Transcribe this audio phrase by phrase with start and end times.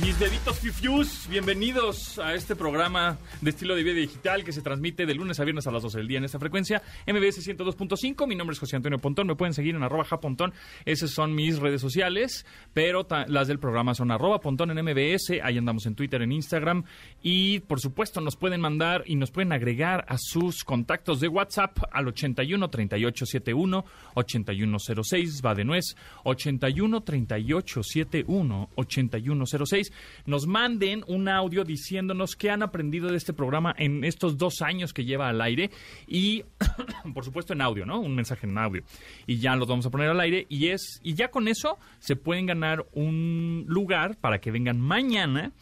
[0.00, 5.04] Mis deditos fifius, bienvenidos a este programa de estilo de vida digital que se transmite
[5.04, 8.26] de lunes a viernes a las 12 del día en esta frecuencia MBS 102.5.
[8.26, 10.54] Mi nombre es José Antonio Pontón, me pueden seguir en arroba japontón,
[10.84, 15.58] esas son mis redes sociales, pero las del programa son arroba pontón en MBS, ahí
[15.58, 16.84] andamos en Twitter, en Instagram
[17.22, 21.76] y por supuesto nos pueden mandar y nos pueden agregar a sus contactos de WhatsApp
[21.92, 23.84] al 81 38 71
[24.14, 28.70] 8106, va de nuez, 81 38 71
[29.66, 29.92] 8106
[30.26, 34.92] nos manden un audio diciéndonos qué han aprendido de este programa en estos dos años
[34.92, 35.70] que lleva al aire
[36.06, 36.44] y,
[37.14, 38.00] por supuesto, en audio, ¿no?
[38.00, 38.82] Un mensaje en audio.
[39.26, 42.16] Y ya los vamos a poner al aire y, es, y ya con eso se
[42.16, 45.52] pueden ganar un lugar para que vengan mañana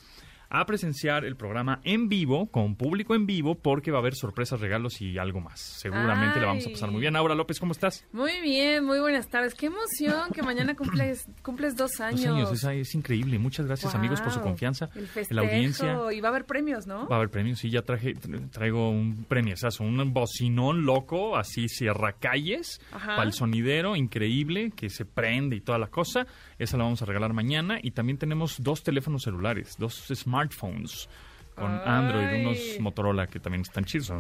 [0.60, 4.60] a presenciar el programa en vivo, con público en vivo, porque va a haber sorpresas,
[4.60, 5.60] regalos y algo más.
[5.60, 7.16] Seguramente le vamos a pasar muy bien.
[7.16, 8.04] Aura López, ¿cómo estás?
[8.12, 9.54] Muy bien, muy buenas tardes.
[9.54, 12.50] Qué emoción que mañana cumples, cumples dos años.
[12.50, 13.38] Dos años, es, increíble.
[13.38, 14.90] Muchas gracias amigos por su confianza.
[14.94, 15.98] El festejo, la audiencia.
[16.12, 17.08] Y va a haber premios, ¿no?
[17.08, 18.14] Va a haber premios, sí, ya traje,
[18.50, 25.04] traigo un premio, un bocinón loco, así cierra calles, para el sonidero, increíble, que se
[25.04, 26.26] prende y toda la cosa.
[26.58, 27.78] Esa la vamos a regalar mañana.
[27.82, 30.10] Y también tenemos dos teléfonos celulares, dos
[30.52, 31.08] smartphones
[31.54, 34.12] con Android, unos Motorola que también están chidos.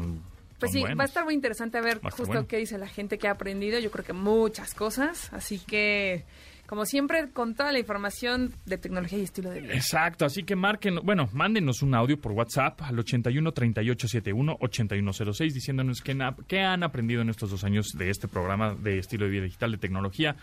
[0.58, 3.32] pues sí, va a estar muy interesante ver justo qué dice la gente que ha
[3.32, 3.78] aprendido.
[3.80, 5.32] Yo creo que muchas cosas.
[5.32, 6.24] Así que
[6.66, 9.74] como siempre, con toda la información de tecnología y estilo de vida.
[9.74, 16.00] Exacto, así que marquen, bueno, mándenos un audio por WhatsApp al 81 3871 8106 diciéndonos
[16.00, 16.16] qué,
[16.48, 19.72] qué han aprendido en estos dos años de este programa de estilo de vida digital
[19.72, 20.36] de tecnología.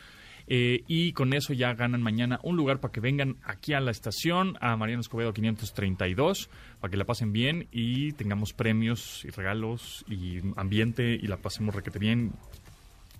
[0.47, 3.91] Eh, y con eso ya ganan mañana un lugar para que vengan aquí a la
[3.91, 10.05] estación, a Mariano Escobedo 532, para que la pasen bien y tengamos premios y regalos
[10.07, 12.31] y ambiente y la pasemos requete bien.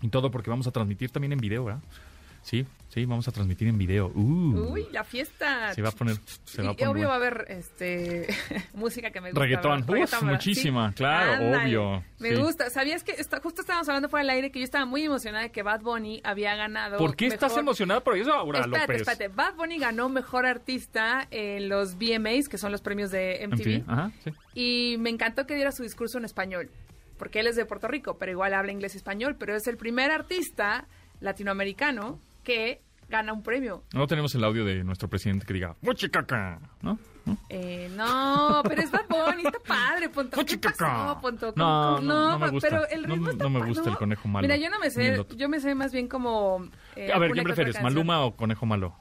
[0.01, 1.81] Y todo porque vamos a transmitir también en video, ¿verdad?
[2.41, 4.11] Sí, sí, vamos a transmitir en video.
[4.13, 4.71] Uh.
[4.71, 5.73] Uy, la fiesta.
[5.73, 6.17] Se va a poner.
[6.43, 8.27] Se va a poner obvio va a haber este,
[8.73, 9.41] música que me gusta.
[9.41, 9.85] Reggaetón,
[10.23, 12.03] muchísima, claro, obvio.
[12.19, 12.69] Me gusta.
[12.69, 15.63] ¿Sabías que justo estábamos hablando fuera del aire que yo estaba muy emocionada de que
[15.63, 16.97] Bad Bunny había ganado.
[16.97, 19.07] ¿Por qué estás emocionada por eso, Aura espérate, López?
[19.07, 23.89] Espérate, Bad Bunny ganó mejor artista en los VMAs, que son los premios de MTV.
[23.89, 24.31] Ajá, sí.
[24.53, 26.69] Y me encantó que diera su discurso en español.
[27.17, 29.35] Porque él es de Puerto Rico, pero igual habla inglés y español.
[29.37, 30.87] Pero es el primer artista
[31.19, 33.83] latinoamericano que gana un premio.
[33.93, 36.59] No tenemos el audio de nuestro presidente que diga ¡Fuchicaca!
[36.81, 36.97] ¿No?
[37.25, 37.37] ¿No?
[37.49, 40.43] Eh, no, pero es Bad Bunny, está padre, Ponto.
[40.43, 41.53] ¿Qué pasó, Ponto?
[41.55, 42.69] No, no, no, me gusta.
[42.69, 44.47] Pero el ritmo no, me gusta el conejo malo.
[44.47, 46.67] Mira, yo no me sé, yo me sé más bien como...
[46.95, 48.95] Eh, a ver, ¿qué prefieres, Maluma o conejo malo?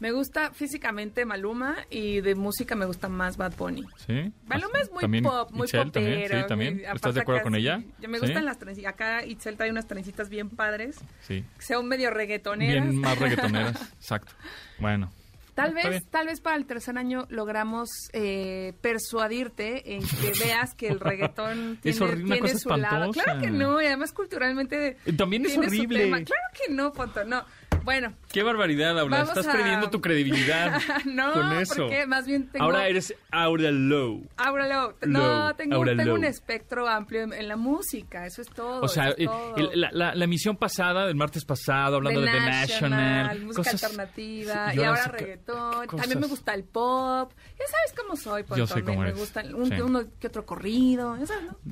[0.00, 3.84] Me gusta físicamente Maluma y de música me gusta más Bad Bunny.
[4.06, 4.32] ¿Sí?
[4.46, 6.02] Maluma es muy pop, muy Itzel, popero.
[6.02, 6.82] También, sí, también.
[6.94, 7.82] ¿Estás de acuerdo con ella?
[8.08, 8.94] Me gustan las trencitas.
[8.94, 10.96] Acá Itzel trae unas trencitas bien padres.
[11.20, 11.44] Sí.
[11.58, 12.88] Que sean medio reggaetoneras.
[12.88, 14.32] Bien más reggaetoneras, exacto.
[14.78, 15.12] Bueno.
[15.54, 20.88] Tal vez, tal vez para el tercer año logramos eh, persuadirte en que veas que
[20.88, 22.98] el reggaetón tiene, es una tiene cosa su espantosa.
[22.98, 23.12] lado.
[23.12, 26.08] Claro que no, y además culturalmente también es horrible.
[26.08, 27.44] Claro que no, Ponto, no.
[27.84, 28.14] Bueno.
[28.32, 29.22] Qué barbaridad, Aura.
[29.22, 31.74] Estás perdiendo tu credibilidad no, con eso.
[31.82, 32.64] porque más bien tengo...
[32.64, 34.26] Ahora eres Aura Low.
[34.36, 34.94] Aura Low.
[35.06, 38.26] No, tengo, tengo un espectro amplio en, la música.
[38.26, 38.82] Eso es todo.
[38.82, 39.14] O sea,
[39.74, 43.40] la, la, emisión pasada, del martes pasado, hablando de The National.
[43.40, 44.74] música alternativa.
[44.74, 45.88] y ahora reggaetón.
[45.88, 47.32] También me gusta el pop.
[47.58, 51.16] Ya sabes cómo soy, Yo sé cómo me, me gusta un, uno que otro corrido.
[51.16, 51.26] ¿no?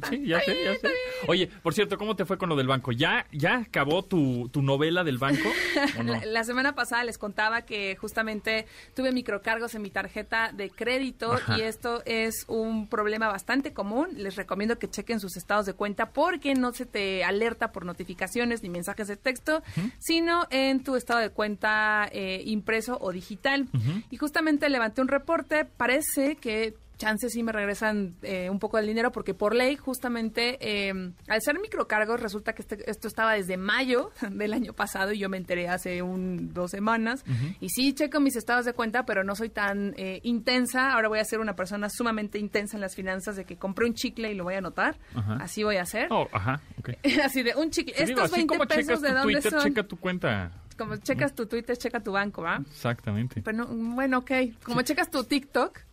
[0.09, 0.89] Sí, ya sé, ya sé.
[1.27, 2.93] Oye, por cierto, ¿cómo te fue con lo del banco?
[2.93, 5.49] ¿Ya, ya acabó tu, tu novela del banco?
[6.25, 11.63] la, semana pasada les contaba que justamente tuve microcargos en mi tarjeta de crédito y
[11.63, 14.09] esto es un problema bastante común.
[14.15, 18.63] Les recomiendo que chequen sus estados de cuenta porque no se te alerta por notificaciones
[18.63, 19.63] ni mensajes de texto,
[19.99, 23.69] sino en tu estado de cuenta eh, impreso o digital.
[24.11, 28.87] Y justamente levanté un reporte, parece que chances sí me regresan eh, un poco del
[28.87, 33.57] dinero porque por ley justamente eh, al ser microcargos resulta que este, esto estaba desde
[33.57, 37.25] mayo del año pasado y yo me enteré hace un dos semanas.
[37.61, 40.93] Y sí checo mis estados de cuenta pero no soy tan eh, intensa.
[40.93, 43.95] Ahora voy a ser una persona sumamente intensa en las finanzas de que compré un
[43.95, 44.99] chicle y lo voy a anotar.
[45.41, 46.09] Así voy a hacer.
[46.11, 46.61] Oh, ajá,
[47.25, 47.95] así de un chicle.
[47.97, 50.51] Estos 20 pesos de dónde Twitter, son checa tu cuenta.
[50.77, 52.61] Como checas tu Twitter, checa tu banco, ¿va?
[52.71, 53.43] Exactamente.
[53.43, 54.31] Pero bueno, ok.
[54.63, 55.88] Como checas tu TikTok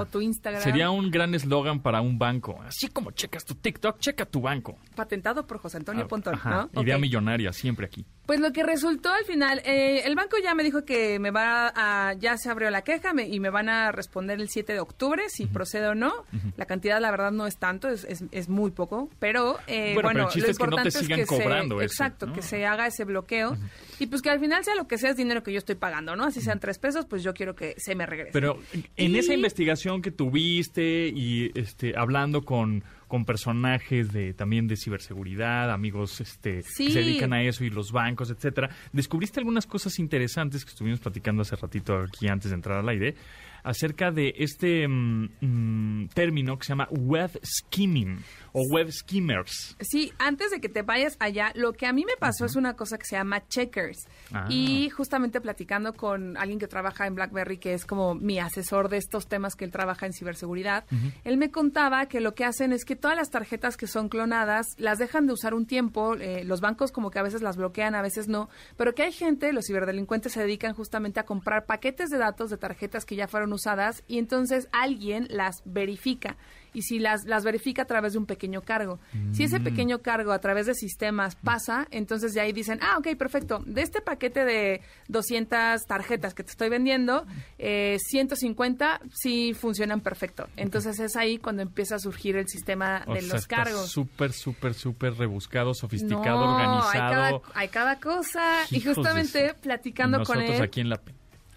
[0.00, 0.62] o tu Instagram.
[0.62, 2.60] Sería un gran eslogan para un banco.
[2.66, 4.78] Así como checas tu TikTok, checa tu banco.
[4.94, 6.70] Patentado por José Antonio ah, Pontón, ¿no?
[6.82, 8.04] Idea millonaria, siempre aquí.
[8.26, 11.72] Pues lo que resultó al final, eh, el banco ya me dijo que me va
[11.74, 14.80] a, ya se abrió la queja me- y me van a responder el 7 de
[14.80, 16.12] octubre si procede o no.
[16.56, 20.08] La cantidad, la verdad, no es tanto, es, es, es muy poco, pero eh, Bueno,
[20.08, 21.84] bueno, pero el chiste lo es que no te importante es sigan que cobrando se,
[21.86, 22.32] eso, exacto, ¿no?
[22.34, 23.56] que se haga ese bloqueo
[23.98, 26.14] y pues que al final sea lo que sea es dinero que yo estoy pagando,
[26.14, 26.24] ¿no?
[26.24, 28.30] Así sean tres pesos, pues yo quiero que se me regrese.
[28.32, 28.58] Pero
[28.96, 34.76] en Y- esa investigación que tuviste y este hablando con, con personajes de también de
[34.76, 39.98] ciberseguridad, amigos este que se dedican a eso y los bancos, etcétera, descubriste algunas cosas
[39.98, 43.14] interesantes que estuvimos platicando hace ratito aquí antes de entrar al aire
[43.62, 48.22] acerca de este mm, mm, término que se llama web skimming
[48.52, 49.76] o web skimmers.
[49.80, 52.74] Sí, antes de que te vayas allá, lo que a mí me pasó es una
[52.74, 54.08] cosa que se llama checkers.
[54.32, 54.46] Ah.
[54.48, 58.96] Y justamente platicando con alguien que trabaja en BlackBerry, que es como mi asesor de
[58.96, 60.84] estos temas que él trabaja en ciberseguridad,
[61.24, 64.66] él me contaba que lo que hacen es que todas las tarjetas que son clonadas
[64.78, 67.94] las dejan de usar un tiempo, eh, los bancos como que a veces las bloquean,
[67.94, 72.10] a veces no, pero que hay gente, los ciberdelincuentes se dedican justamente a comprar paquetes
[72.10, 76.36] de datos de tarjetas que ya fueron usadas y entonces alguien las verifica
[76.72, 79.00] y si las, las verifica a través de un pequeño cargo.
[79.32, 79.46] Si Mm.
[79.46, 83.60] ese pequeño cargo a través de sistemas pasa, entonces de ahí dicen, ah, ok, perfecto,
[83.66, 87.26] de este paquete de 200 tarjetas que te estoy vendiendo,
[87.58, 90.46] eh, 150 sí funcionan perfecto.
[90.56, 93.88] Entonces es ahí cuando empieza a surgir el sistema O de sea, los cargos.
[93.90, 97.42] súper, súper, súper rebuscado, sofisticado, No, Hay organizado.
[97.42, 98.62] cada, hay cada cosa.
[98.70, 100.62] y Hijos justamente platicando con Nosotros él.
[100.64, 101.00] aquí en la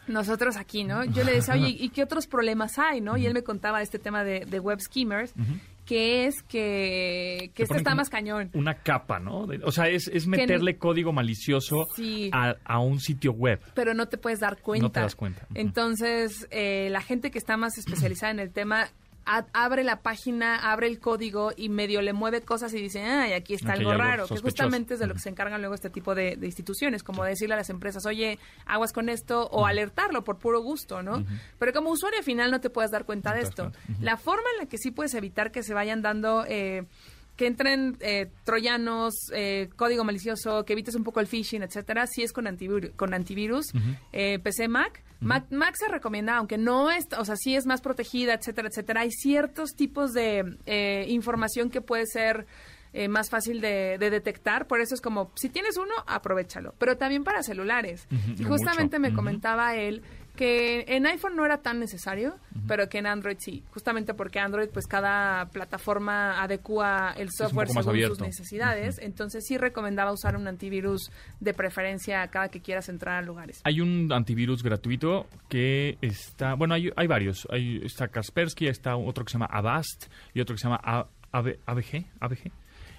[0.07, 1.03] nosotros aquí, ¿no?
[1.05, 3.17] Yo le decía, oye, ¿y qué otros problemas hay, no?
[3.17, 5.33] Y él me contaba este tema de, de web skimmers,
[5.85, 8.49] que es que, que Te este está más cañón.
[8.53, 9.47] Una capa, ¿no?
[9.63, 12.29] O sea, es, es meterle código malicioso Sí.
[12.33, 13.59] a, a un sitio web.
[13.73, 14.83] pero no te puedes dar cuenta.
[14.87, 15.45] No te das cuenta.
[15.53, 18.87] Entonces, eh, la gente que está más especializada en el tema
[19.25, 23.33] a- abre la página, abre el código y medio le mueve cosas y dice, ay,
[23.33, 26.13] aquí está algo raro, que justamente es de lo que se encargan luego este tipo
[26.15, 30.37] de, de instituciones, como decirle a las empresas, oye, aguas con esto, o alertarlo por
[30.39, 31.23] puro gusto, ¿no?
[31.59, 33.71] Pero como usuario final no te puedes dar cuenta de esto.
[34.01, 36.45] La forma en la que sí puedes evitar que se vayan dando...
[36.47, 36.85] eh,
[37.35, 42.21] que entren eh, troyanos, eh, código malicioso, que evites un poco el phishing, etcétera, sí
[42.21, 43.67] es con antivirus, con antivirus
[44.11, 45.03] eh, PC Mac.
[45.19, 45.45] Mac.
[45.51, 49.01] Mac se recomienda, aunque no es, o sea, sí es más protegida, etcétera, etcétera.
[49.01, 52.45] Hay ciertos tipos de eh, información que puede ser
[52.91, 56.75] eh, más fácil de, de detectar, por eso es como, si tienes uno, aprovechalo.
[56.77, 58.07] Pero también para celulares.
[58.37, 60.03] Y justamente me comentaba él
[60.35, 62.35] que en iPhone no era tan necesario,
[62.67, 67.83] pero que en Android sí, justamente porque Android pues cada plataforma adecua el software según
[67.83, 68.25] sus abierto.
[68.25, 73.61] necesidades, entonces sí recomendaba usar un antivirus de preferencia cada que quieras entrar a lugares.
[73.63, 77.47] Hay un antivirus gratuito que está, bueno, hay, hay varios.
[77.51, 81.07] Hay, está Kaspersky, está otro que se llama Avast y otro que se llama A-
[81.31, 82.51] AB ABG, ABG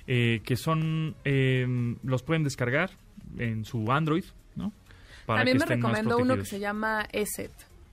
[0.07, 1.67] eh, que son, eh,
[2.03, 2.91] los pueden descargar
[3.39, 4.25] en su Android.
[5.27, 7.51] Para También que me recomendó uno que se llama ESET.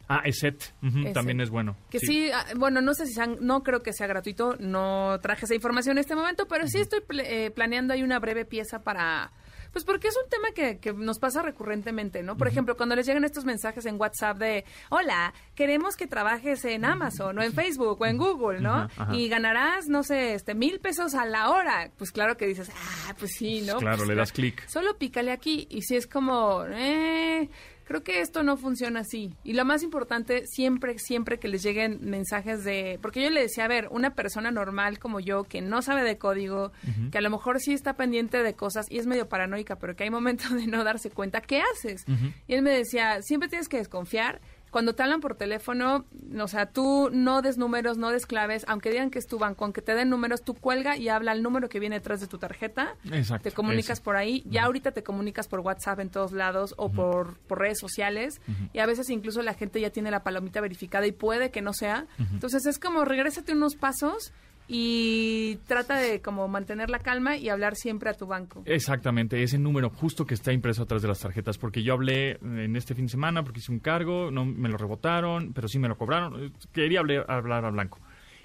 [0.07, 1.13] Ah, ESET, ESET.
[1.13, 1.78] también es bueno.
[1.89, 5.45] Que sí, ah, bueno, no sé si sean, no creo que sea gratuito, no traje
[5.45, 8.80] esa información en este momento, pero sí estoy pl- eh, planeando ahí una breve pieza
[8.83, 9.31] para,
[9.72, 12.38] pues porque es un tema que, que nos pasa recurrentemente, ¿no?
[12.38, 16.86] Por ejemplo, cuando les llegan estos mensajes en WhatsApp de, hola, queremos que trabajes en
[16.86, 18.88] Amazon o en Facebook o en Google, ¿no?
[19.12, 21.92] Y ganarás, no sé, este, mil pesos a la hora.
[21.98, 22.70] Pues claro que dices,
[23.08, 23.78] ah, pues sí, ¿no?
[23.78, 24.36] Claro, Pues, le das claro.
[24.56, 24.68] clic.
[24.68, 27.50] Solo pícale aquí y si es como, eh,
[27.86, 29.36] creo que esto no funciona así.
[29.44, 33.66] Y lo más importante, siempre, siempre que les lleguen mensajes de, porque yo le decía,
[33.66, 36.72] a ver, una persona normal como yo que no sabe de código,
[37.12, 40.03] que a lo mejor sí está pendiente de cosas y es medio paranoica, pero que
[40.03, 42.06] hay momentos de no darse cuenta, ¿qué haces?
[42.48, 44.41] Y él me decía, siempre tienes que desconfiar.
[44.72, 46.06] Cuando te hablan por teléfono,
[46.40, 49.66] o sea, tú no des números, no des claves, aunque digan que es tu banco,
[49.66, 52.38] aunque te den números, tú cuelga y habla el número que viene detrás de tu
[52.38, 52.96] tarjeta.
[53.12, 54.44] Exacto, Te comunicas por ahí.
[54.48, 58.42] Ya ahorita te comunicas por WhatsApp en todos lados o por, por redes sociales.
[58.74, 61.74] Y a veces incluso la gente ya tiene la palomita verificada y puede que no
[61.74, 62.08] sea.
[62.32, 64.32] Entonces es como regrésate unos pasos
[64.68, 68.63] y trata de como mantener la calma y hablar siempre a tu banco.
[68.65, 72.75] Exactamente, ese número justo que está impreso atrás de las tarjetas, porque yo hablé en
[72.75, 75.88] este fin de semana porque hice un cargo, no me lo rebotaron, pero sí me
[75.88, 78.00] lo cobraron, eh, quería hablar, a blanco.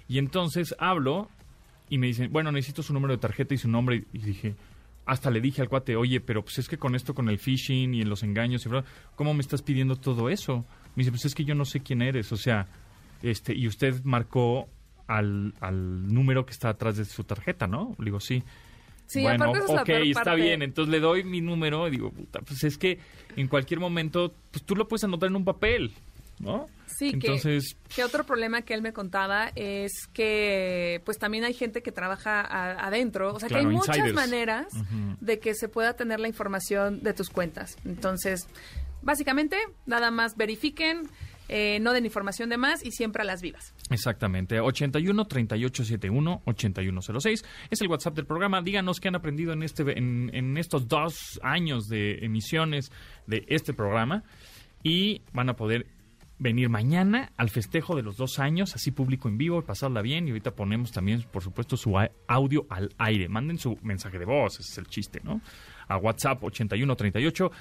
[0.08, 1.28] Y entonces hablo
[1.88, 4.54] y me dicen, bueno, necesito su número de tarjeta y su nombre, y dije,
[5.04, 7.94] hasta le dije al cuate, oye, pero pues es que con esto, con el phishing
[7.94, 8.70] y los engaños, y
[9.14, 10.64] ¿cómo me estás pidiendo todo eso?
[10.96, 12.66] Me dice, pues es que yo no sé quién eres, o sea,
[13.23, 14.68] este, y usted marcó
[15.06, 17.94] al, al número que está atrás de su tarjeta, ¿no?
[17.98, 18.42] Le digo, sí.
[19.06, 20.42] Sí, bueno, es ok, está parte.
[20.42, 20.62] bien.
[20.62, 22.98] Entonces le doy mi número y digo, puta, pues es que
[23.36, 25.92] en cualquier momento, pues tú lo puedes anotar en un papel.
[26.38, 26.66] ¿no?
[26.86, 31.54] Sí, Entonces, que, que otro problema que él me contaba es que pues también hay
[31.54, 34.66] gente que trabaja a- adentro, o sea Claro, que hay muchas maneras
[35.20, 37.78] de que se pueda tener la información de tus cuentas.
[37.86, 38.46] Entonces,
[39.00, 41.08] básicamente, nada más verifiquen,
[41.48, 43.74] eh, no den información de más y siempre a las vivas.
[43.90, 48.62] Exactamente, 81 3871 8106 es el WhatsApp del programa.
[48.62, 52.90] Díganos qué han aprendido en este en, estos dos años de emisiones
[53.26, 54.24] de este programa
[54.82, 55.86] y van a poder
[56.38, 60.26] venir mañana al festejo de los dos años, así público en vivo, pasarla bien.
[60.26, 63.28] Y ahorita ponemos también, por supuesto, su audio al aire.
[63.28, 65.40] Manden su mensaje de voz, ese es el chiste, ¿no?
[65.88, 67.52] A WhatsApp 81 38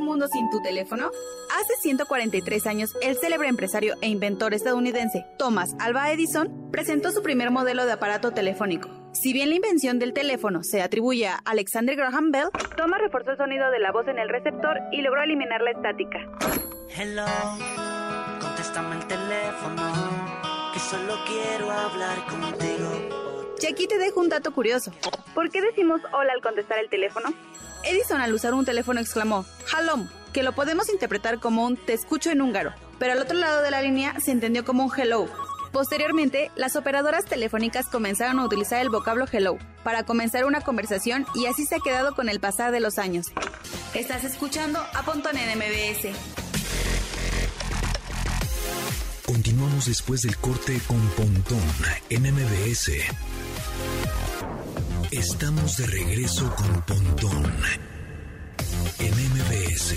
[0.00, 1.10] un mundo sin tu teléfono?
[1.54, 7.50] Hace 143 años, el célebre empresario e inventor estadounidense Thomas Alva Edison presentó su primer
[7.50, 8.88] modelo de aparato telefónico.
[9.12, 13.36] Si bien la invención del teléfono se atribuye a Alexander Graham Bell, Thomas reforzó el
[13.36, 16.18] sonido de la voz en el receptor y logró eliminar la estática.
[16.96, 17.26] Hello,
[18.40, 19.82] contéstame el teléfono,
[20.72, 23.30] que solo quiero hablar contigo.
[23.60, 24.92] Y aquí te dejo un dato curioso.
[25.34, 27.28] ¿Por qué decimos hola al contestar el teléfono?
[27.84, 32.30] Edison al usar un teléfono exclamó Halom, que lo podemos interpretar como un te escucho
[32.30, 35.28] en húngaro, pero al otro lado de la línea se entendió como un hello.
[35.72, 41.46] Posteriormente, las operadoras telefónicas comenzaron a utilizar el vocablo hello para comenzar una conversación y
[41.46, 43.26] así se ha quedado con el pasar de los años.
[43.94, 46.16] Estás escuchando a Pontón en MBS.
[49.26, 51.62] Continuamos después del corte con Pontón
[52.08, 52.90] en MBS.
[55.12, 57.44] Estamos de regreso con Pontón
[59.00, 59.96] en MBS.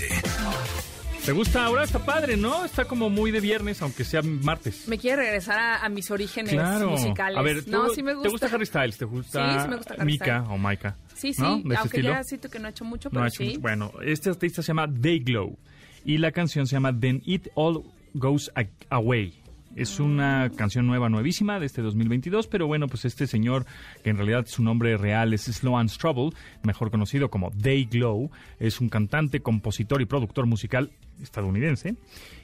[1.24, 1.84] ¿Te gusta ahora?
[1.84, 2.64] Está padre, ¿no?
[2.64, 4.88] Está como muy de viernes, aunque sea martes.
[4.88, 6.90] Me quiere regresar a, a mis orígenes Claro.
[6.90, 7.38] musicales.
[7.38, 8.28] A ver, ¿tú- no, sí me gusta.
[8.28, 8.98] ¿te gusta Harry Styles?
[8.98, 10.48] ¿Te gusta, Sí, sí me gusta Harry Mika Styles.
[10.50, 10.96] o Maika?
[11.14, 11.56] Sí, sí, ¿No?
[11.56, 12.08] ¿De ese aunque estilo?
[12.10, 13.48] ya siento que no ha hecho mucho, No pero ha hecho sí.
[13.50, 13.60] mucho.
[13.60, 15.56] Bueno, este artista se llama Dayglow
[16.04, 18.50] y la canción se llama Then It All Goes
[18.90, 19.40] Away.
[19.76, 23.66] Es una canción nueva, nuevísima, de este 2022, pero bueno, pues este señor,
[24.04, 28.88] que en realidad su nombre real es Sloan Strobel, mejor conocido como Dayglow, es un
[28.88, 31.96] cantante, compositor y productor musical estadounidense,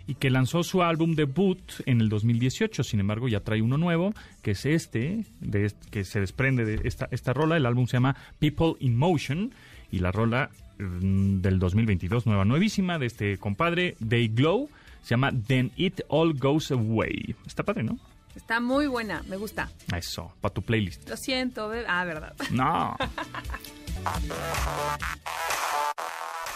[0.09, 4.13] y que lanzó su álbum debut en el 2018, sin embargo ya trae uno nuevo,
[4.43, 8.17] que es este, de que se desprende de esta, esta rola, el álbum se llama
[8.41, 9.53] People in Motion,
[9.93, 14.69] y la rola mm, del 2022, nueva, nuevísima, de este compadre, Dayglow,
[15.03, 17.35] se llama Then It All Goes Away.
[17.47, 17.99] Está padre, ¿no?
[18.35, 19.71] Está muy buena, me gusta.
[19.97, 21.09] Eso, para tu playlist.
[21.09, 21.85] Lo siento, bebé.
[21.89, 22.35] Ah, verdad.
[22.51, 22.97] No.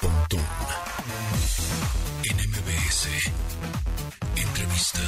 [0.01, 0.41] Pontón
[2.25, 3.09] en MBS.
[4.37, 5.01] Entrevista.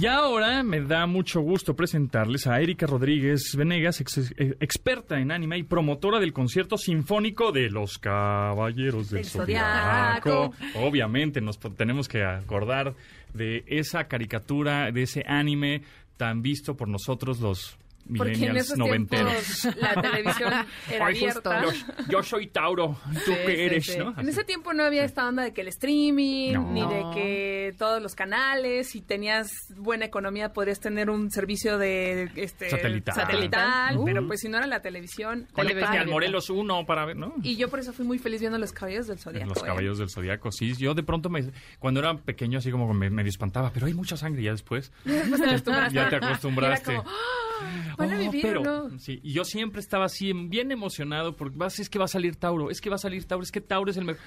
[0.00, 5.58] Y ahora me da mucho gusto presentarles a Erika Rodríguez Venegas, ex- experta en anime
[5.58, 10.54] y promotora del concierto sinfónico de los Caballeros del Zodiaco.
[10.76, 12.94] Obviamente nos tenemos que acordar
[13.34, 15.82] de esa caricatura, de ese anime
[16.16, 17.76] tan visto por nosotros los
[18.16, 19.32] Porque en esos noventeros.
[19.60, 20.52] tiempos la televisión
[20.90, 21.74] era Ay, justo, abierta.
[21.98, 23.86] yo, yo soy Tauro, ¿tú Sí, qué eres?
[23.86, 23.98] sí.
[23.98, 24.14] ¿no?
[24.18, 26.72] En ese tiempo no había esta onda de que el streaming, No.
[26.72, 32.30] ni de que todos los canales, si tenías buena economía podrías tener un servicio de
[32.36, 33.14] este Satelital.
[33.14, 34.04] satelital, Uh.
[34.04, 37.34] pero pues si no era la televisión, Conéctate al Morelos 1 para ver, ¿no?
[37.42, 39.48] Y yo por eso fui muy feliz viendo los caballos del zodiaco.
[39.50, 39.66] Los ¿eh?
[39.66, 40.74] caballos del zodiaco, sí.
[40.76, 44.16] Yo de pronto, me, cuando era pequeño, así como me medio espantaba, pero hay mucha
[44.16, 44.90] sangre ya después.
[45.04, 45.94] Después te acostumbraste.
[46.00, 46.96] Ya te acostumbraste.
[46.96, 47.14] Como, ¡ah!
[47.98, 48.98] ¿Van a Oh, vivir pero, o no?
[48.98, 52.36] Sí, y yo siempre estaba así, bien emocionado, porque vas, es que va a salir
[52.36, 54.22] Tauro, es que va a salir Tauro, es que Tauro es el mejor.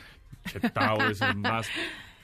[0.74, 1.74] Tauro es el más Es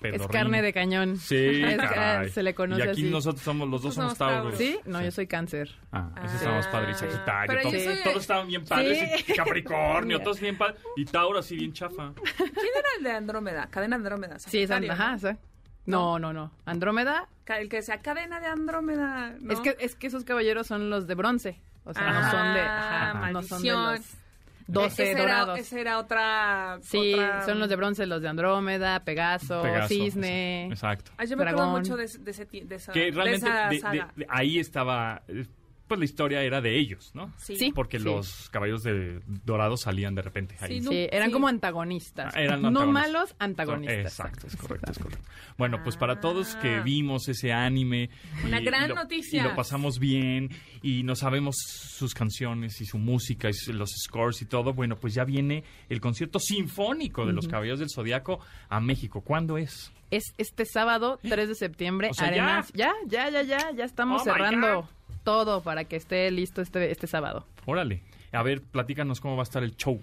[0.02, 0.28] pedorrín.
[0.30, 1.18] carne de cañón.
[1.18, 1.36] Sí,
[1.66, 2.30] Es- caray.
[2.30, 3.10] se le conoce Y aquí así.
[3.10, 4.58] nosotros somos, los dos somos Tauros.
[4.58, 4.78] ¿Sí?
[4.86, 5.76] No, yo soy cáncer.
[5.92, 6.96] Ah, ese Ah, estamos padre y.
[6.96, 7.48] Sagitario.
[7.48, 9.00] Pero yo Todos, soy- todos estaban bien padres.
[9.26, 9.32] Sí.
[9.32, 10.80] y Capricornio, todos bien padres.
[10.96, 12.14] Y Tauro así bien chafa.
[12.38, 13.68] ¿Quién era el de Andrómeda?
[13.70, 14.40] Cadena Andrómeda.
[14.40, 15.18] Sí, es Sagitario, ajá,
[15.90, 16.20] ¿no?
[16.20, 16.52] No, no.
[16.66, 19.36] Andrómeda, El que decía cadena de Andrómeda.
[19.40, 19.52] ¿no?
[19.54, 21.60] es que es que esos caballeros son los de bronce.
[21.86, 23.94] O sea, no son de, Ah, ajá, no son de maldición.
[23.94, 24.02] los
[24.68, 25.60] 12 Ese era- dorados.
[25.60, 26.78] Esa era otra.
[26.84, 30.68] Sí, otra- son los de bronce, los de Andrómeda, Pegaso, Pegaso, Cisne.
[30.68, 31.12] Exacto.
[31.18, 33.70] Ay, yo me acuerdo mucho de, de ese, ti- de esa, que de realmente esa
[33.70, 34.14] de- saga.
[34.16, 35.48] de- ahí estaba, eh,
[35.90, 37.34] pues la historia era de ellos, ¿no?
[37.38, 37.58] Sí.
[37.58, 37.74] Sí.
[37.76, 40.76] Porque los caballos de dorados salían de repente ahí.
[40.80, 41.34] Sí, no- Sí, eran Sí.
[41.34, 42.34] como antagonistas.
[42.34, 43.12] Ah, eran no antagonistas.
[43.12, 43.98] malos, antagonistas.
[44.14, 45.26] Exacto, es correcto, es correcto.
[45.58, 46.82] Bueno, pues para todos que Ah.
[46.84, 48.10] vimos ese anime.
[48.46, 49.42] Una y- gran y lo- noticia.
[49.42, 50.50] Y lo pasamos bien
[50.82, 54.74] y no sabemos sus canciones y su música y los scores y todo.
[54.74, 59.22] Bueno, pues ya viene el concierto sinfónico de los Caballeros del Zodiaco a México.
[59.22, 59.92] ¿Cuándo es?
[60.12, 62.72] Es este sábado, 3 de septiembre, O sea, Arenas.
[62.74, 64.86] Ya, ya, ya, ya, ya estamos Oh, my cerrando God.
[65.30, 67.46] Todo para que esté listo este, este sábado.
[67.68, 68.02] Órale.
[68.32, 70.02] A ver, platícanos cómo va a estar el show.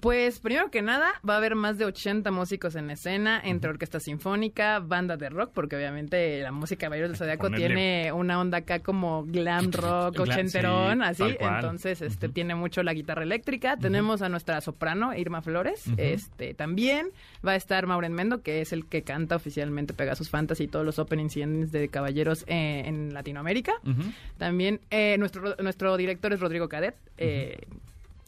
[0.00, 3.98] Pues primero que nada, va a haber más de 80 músicos en escena, entre orquesta
[3.98, 8.38] sinfónica, banda de rock, porque obviamente la música de Caballeros del Zodiaco Ponerle- tiene una
[8.40, 11.22] onda acá como glam rock, ochenterón, sí, así.
[11.56, 13.76] Entonces, este tiene mucho la guitarra eléctrica.
[13.76, 15.84] Tenemos a nuestra soprano, Irma Flores.
[15.96, 17.08] Este también
[17.44, 20.86] va a estar Maureen Mendo, que es el que canta oficialmente Pegasus Fantasy y todos
[20.86, 23.72] los openings de Caballeros eh, en Latinoamérica.
[24.36, 27.58] También eh, nuestro, nuestro director es Rodrigo Cadet, eh,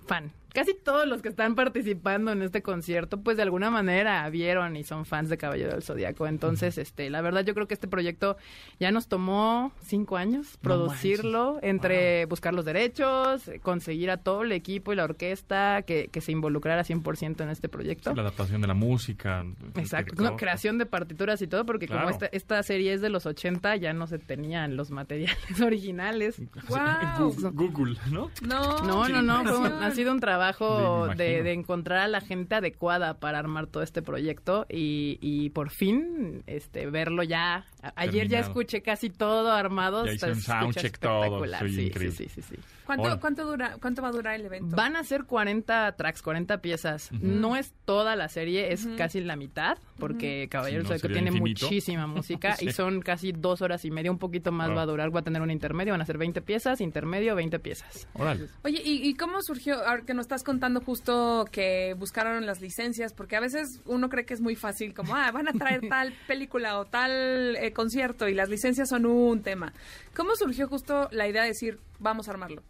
[0.09, 0.33] fan.
[0.53, 4.85] Casi todos los que están participando en este concierto, pues de alguna manera vieron y
[4.85, 6.27] son fans de Caballero del Zodíaco.
[6.27, 8.37] Entonces, este, la verdad yo creo que este proyecto
[8.79, 14.53] ya nos tomó cinco años No producirlo, entre buscar los derechos, conseguir a todo el
[14.53, 18.15] equipo y la orquesta que, que se involucrara 100% en este proyecto.
[18.15, 19.45] La adaptación de la música.
[19.77, 22.03] Exacto, no, creación de partituras y todo, porque Claro.
[22.03, 26.37] como esta, esta serie es de los 80, ya no se tenían los materiales originales.
[26.69, 27.33] ¡Guau!
[27.35, 28.31] Gu- Google, ¿no?
[28.43, 32.21] No, No, no, no, fue ha sido un trabajo Sí, me de, encontrar a la
[32.21, 37.67] gente adecuada para armar todo este proyecto y, y por fin este verlo ya.
[37.83, 40.05] A- Ayer ya escuché casi todo armado.
[40.07, 41.61] Ya se escucha soundcheck todo, espectacular.
[41.61, 42.17] soy Sí, sí, increíble.
[42.17, 42.57] sí, sí, sí.
[42.87, 44.75] ¿Cuánto, cuánto, dura, ¿Cuánto va a durar el evento?
[44.75, 47.13] Van a ser 40 tracks, 40 piezas.
[47.13, 51.15] No es toda la serie, es casi la mitad, porque Caballeros Sí, no, del Zodiaco
[51.15, 51.67] sería tiene infinito.
[51.67, 52.67] muchísima música Sí.
[52.69, 54.77] y son casi dos horas y media, un poquito más Wow.
[54.77, 55.15] va a durar.
[55.15, 58.09] Va a tener un intermedio, van a ser 20 piezas, intermedio, 20 piezas.
[58.15, 58.49] Órale.
[58.65, 63.13] Oye, ¿y, y cómo surgió, ahora que nos estás contando justo que buscaron las licencias?
[63.13, 66.13] Porque a veces uno cree que es muy fácil, como, ah, van a traer tal
[66.27, 69.73] película o tal eh, concierto y las licencias son un tema.
[70.17, 72.63] ¿Cómo surgió justo la idea de decir, vamos a armarlo?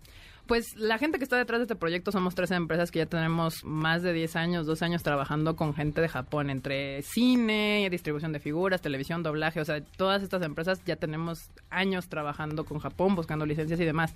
[0.50, 3.64] Pues la gente que está detrás de este proyecto somos tres empresas que ya tenemos
[3.64, 8.40] más de 10 años, dos años trabajando con gente de Japón, entre cine, distribución de
[8.40, 13.47] figuras, televisión, doblaje, o sea, todas estas empresas ya tenemos años trabajando con Japón, buscando
[13.47, 14.12] licencias y demás.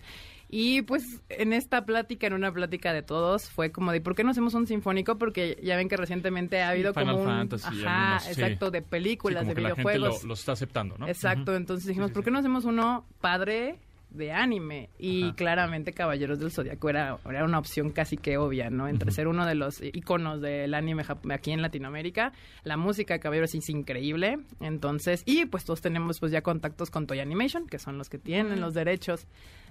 [0.51, 4.25] Y pues en esta plática, en una plática de todos, fue como de, ¿por qué
[4.25, 5.17] no hacemos un sinfónico?
[5.19, 7.31] Porque ya ven que recientemente ha habido Final como un...
[7.31, 8.31] Fantasy, ajá, algunos, sí.
[8.33, 10.23] exacto, de Sí, películas, como de que la gente videojuegos.
[10.25, 11.07] lo, lo está aceptando, ¿no?
[11.07, 13.79] Exacto, entonces dijimos, sí, ¿por qué no hacemos uno padre
[14.15, 14.91] de anime?
[14.99, 15.35] Y Ajá.
[15.35, 18.89] claramente Caballeros del Zodiaco era, era una opción casi que obvia, ¿no?
[18.89, 23.55] Entre ser uno de los iconos del anime aquí en Latinoamérica, la música de Caballeros
[23.55, 27.99] es increíble, entonces, y pues todos tenemos pues ya contactos con Toy Animation, que son
[27.99, 29.27] los que tienen los derechos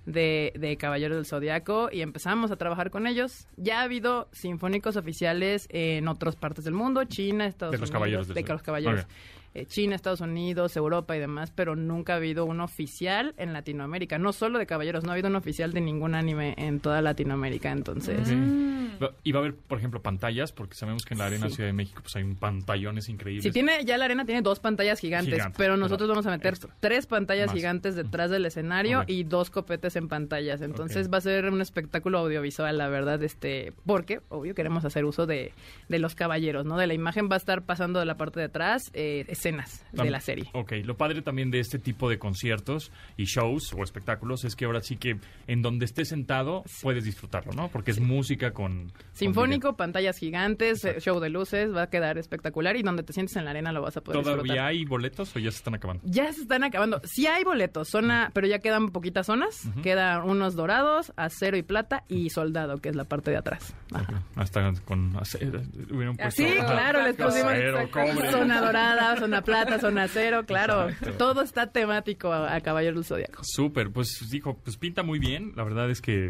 [0.05, 3.47] de, de Caballeros del Zodiaco y empezamos a trabajar con ellos.
[3.58, 7.93] Ya ha habido sinfónicos oficiales en otras partes del mundo, China, Estados De los Unidos,
[7.93, 9.08] Caballeros del de los Caballeros Ok.
[9.54, 14.18] Eh, China, Estados Unidos, Europa y demás, pero nunca ha habido uno oficial en Latinoamérica.
[14.18, 17.72] No solo de caballeros, no ha habido un oficial de ningún anime en toda Latinoamérica.
[17.72, 19.02] Entonces, Ok.
[19.02, 21.56] Va- Y va a haber, por ejemplo, pantallas, porque sabemos que en la Arena Sí.
[21.56, 23.44] Ciudad de México pues hay un pantallones increíbles.
[23.44, 26.32] si tiene, ya la arena tiene dos pantallas gigantes, Gigante, pero pero nosotros vamos a
[26.32, 26.76] meter extra.
[26.80, 27.56] tres pantallas Más.
[27.56, 30.62] gigantes detrás del escenario y dos copetes en pantallas.
[30.62, 35.26] Entonces va a ser un espectáculo audiovisual, la verdad, este, porque, obvio, queremos hacer uso
[35.26, 35.54] de,
[35.89, 36.78] de los caballeros, ¿no?
[36.78, 40.10] De la imagen va a estar pasando de la parte de atrás eh, escenas de
[40.10, 40.49] la serie.
[40.53, 44.65] Ok, lo padre también de este tipo de conciertos y shows o espectáculos es que
[44.65, 47.67] ahora sí que en donde estés sentado puedes disfrutarlo, ¿no?
[47.67, 48.89] Porque es música con...
[48.89, 50.99] con Sinfónico, pantallas gigantes, eh, Exacto.
[51.01, 53.82] show de luces, va a quedar espectacular y donde te sientes en la arena lo
[53.82, 54.65] vas a poder ¿Todavía disfrutar.
[54.67, 56.01] hay boletos o ya se están acabando?
[56.06, 57.01] Ya se están acabando.
[57.03, 59.65] Sí hay boletos, zona, pero ya quedan poquitas zonas.
[59.65, 59.82] Ujú.
[59.82, 63.73] Quedan unos dorados, acero y plata y soldado, que es la parte de atrás.
[63.93, 64.03] Ajá.
[64.13, 65.15] Ok, Hasta con...
[65.17, 68.32] acero, hubieran puesto- Sí, ajá, claro, les pusimos acero, cobre.
[68.32, 70.89] zona dorada, zona plata, zona acero, claro.
[70.89, 71.17] Exacto.
[71.17, 73.41] Todo está temático a, a Caballero del Zodíaco.
[73.43, 75.54] Súper, pues dijo, pues pinta muy bien.
[75.56, 76.28] La verdad es que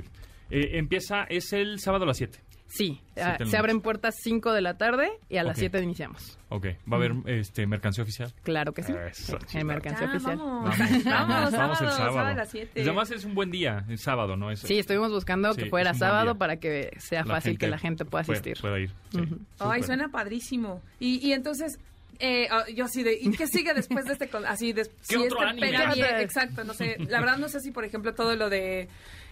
[0.50, 2.39] eh, empieza, es el sábado a las 7.
[2.76, 5.60] Sí, ah, se abren puertas 5 de la tarde y a las Ok.
[5.60, 6.39] 7 iniciamos.
[6.50, 8.34] Ok, va a haber este mercancía oficial.
[8.42, 8.92] Claro que sí.
[9.12, 10.38] Eso, mercancía Ya, oficial.
[10.38, 10.76] vamos.
[10.80, 12.80] Vamos, Vamos, vamos el sábado, a las siete.
[12.80, 14.50] Y además es un buen día, el sábado, ¿no?
[14.50, 18.06] Es, Sí, estuvimos buscando Sí, que fuera sábado para que sea fácil que la gente
[18.06, 18.58] pueda pueda- asistir.
[18.60, 18.89] Pueda ir.
[19.12, 19.20] sí.
[19.22, 19.38] Ujú.
[19.60, 20.82] Ay, suena padrísimo.
[21.00, 21.78] Y, y entonces,
[22.19, 24.28] eh, ah, yo así de, ¿y qué sigue después de este?
[24.30, 26.21] con- Así, de, si otro este anime?
[26.21, 26.97] exacto, no sé.
[27.08, 28.88] La verdad no sé si, por ejemplo, todo lo de,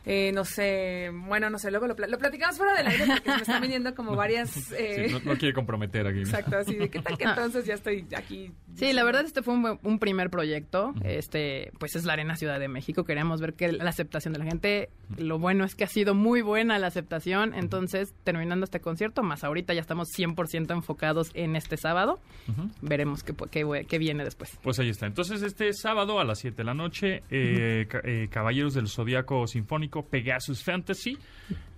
[0.06, 3.30] eh, no sé, bueno, no sé, luego lo, pla- lo platicamos fuera del aire porque
[3.30, 4.72] se me están viniendo como varias...
[4.74, 6.20] eh, Sí, no, no quiere comprometer aquí.
[6.20, 8.52] Exacto, así de, ¿qué tal que entonces ya estoy aquí?
[8.76, 10.94] Sí, la verdad este fue un, buen- un primer proyecto.
[11.04, 13.04] Este, pues es la Arena Ciudad de México.
[13.04, 14.90] Queríamos ver que la aceptación de la gente.
[15.18, 17.54] Lo bueno es que ha sido muy buena la aceptación.
[17.54, 22.20] Entonces, terminando este concierto, más ahorita ya estamos 100% enfocados en este sábado.
[22.82, 24.58] Veremos qué, qué, qué viene después.
[24.64, 25.06] Pues ahí está.
[25.06, 29.46] Entonces, este sábado a las 7 de la noche, eh, ca- eh, Caballeros del Zodíaco
[29.48, 31.18] Sinfónico, Pegasus Fantasy.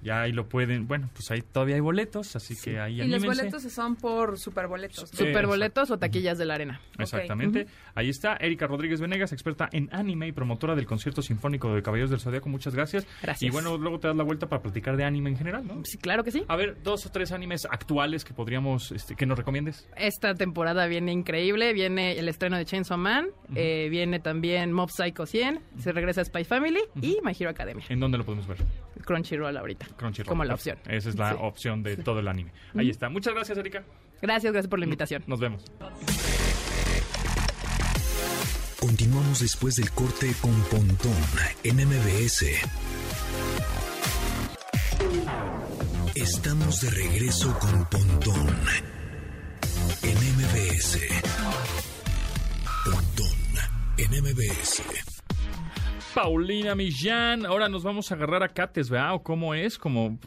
[0.03, 3.05] Ya ahí lo pueden, bueno, pues ahí todavía hay boletos, así que ahí Y los
[3.21, 3.27] anímense.
[3.43, 4.99] boletos son por superboletos.
[5.01, 5.07] ¿no?
[5.07, 5.17] Sí.
[5.17, 6.81] Superboletos o taquillas de la arena.
[6.99, 7.67] Exactamente.
[7.95, 12.09] Ahí está Erika Rodríguez Venegas, experta en anime y promotora del concierto sinfónico de Caballeros
[12.11, 12.49] del Zodíaco.
[12.49, 13.05] Muchas gracias.
[13.21, 13.47] Gracias.
[13.47, 15.81] Y bueno, luego te das la vuelta para platicar de anime en general, ¿no?
[15.85, 16.43] Sí, claro que sí.
[16.47, 19.87] A ver, dos o tres animes actuales que podríamos, este, que nos recomiendes.
[19.95, 21.73] Esta temporada viene increíble.
[21.73, 23.27] Viene el estreno de Chainsaw Man.
[23.55, 25.59] eh, viene también Mob Psycho 100.
[25.79, 26.79] Se regresa Spy Family.
[27.01, 27.85] Y My Hero Academia.
[27.89, 28.57] ¿En dónde lo podemos ver?
[29.05, 29.87] Crunchyroll ahorita.
[29.97, 30.27] Crunchyroll.
[30.29, 30.77] Como la opción.
[30.87, 31.37] Esa es la Sí.
[31.41, 32.51] opción de todo el anime.
[32.75, 33.09] Ahí está.
[33.09, 33.83] Muchas gracias, Erika.
[34.21, 35.23] Gracias, gracias por la invitación.
[35.27, 35.65] Nos vemos.
[38.79, 41.15] Continuamos después del corte con Pontón
[41.63, 42.45] en MBS.
[46.15, 48.47] Estamos de regreso con Pontón
[50.03, 50.99] en MBS.
[52.85, 53.37] Pontón
[53.97, 54.83] en MBS.
[56.13, 59.15] Paulina Millán, ahora nos vamos a agarrar a cates, ¿verdad?
[59.15, 59.77] ¿O cómo es?
[59.77, 60.19] Como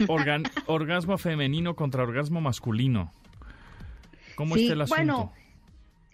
[0.00, 3.12] eh, organ- orgasmo femenino contra orgasmo masculino.
[4.36, 4.96] ¿Cómo Sí, está el asunto?
[4.96, 5.32] bueno,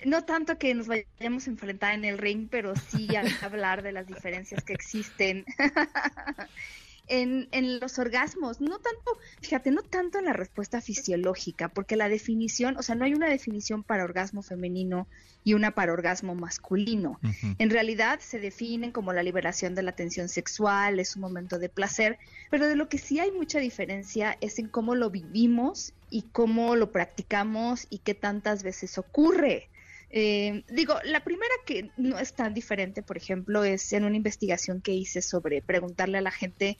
[0.04, 3.92] no tanto que nos vayamos a enfrentar en el ring, pero sí a hablar de
[3.92, 5.44] las diferencias que existen
[7.12, 8.60] en, en los orgasmos.
[8.60, 13.04] No tanto, fíjate, no tanto en la respuesta fisiológica, porque la definición, o sea, no
[13.04, 15.06] hay una definición para orgasmo femenino
[15.44, 17.20] y una para orgasmo masculino.
[17.58, 21.68] En realidad se definen como la liberación de la tensión sexual, es un momento de
[21.68, 22.18] placer,
[22.50, 26.76] pero de lo que sí hay mucha diferencia es en cómo lo vivimos y cómo
[26.76, 29.68] lo practicamos y qué tantas veces ocurre.
[30.14, 34.82] Eh, digo, la primera que no es tan diferente, por ejemplo, es en una investigación
[34.82, 36.78] que hice sobre preguntarle a la gente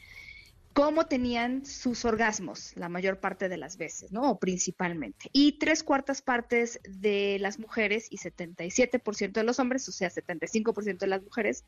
[0.73, 4.31] cómo tenían sus orgasmos la mayor parte de las veces, ¿no?
[4.31, 5.29] O principalmente.
[5.33, 10.99] Y tres cuartas partes de las mujeres y 77% de los hombres, o sea, 75%
[10.99, 11.65] de las mujeres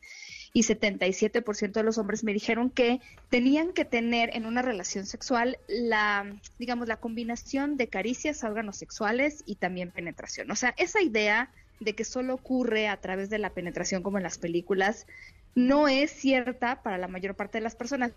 [0.53, 5.57] y 77% de los hombres me dijeron que tenían que tener en una relación sexual
[5.67, 10.49] la, digamos, la combinación de caricias, órganos sexuales y también penetración.
[10.51, 14.23] O sea, esa idea de que solo ocurre a través de la penetración como en
[14.23, 15.07] las películas
[15.55, 18.11] no es cierta para la mayor parte de las personas.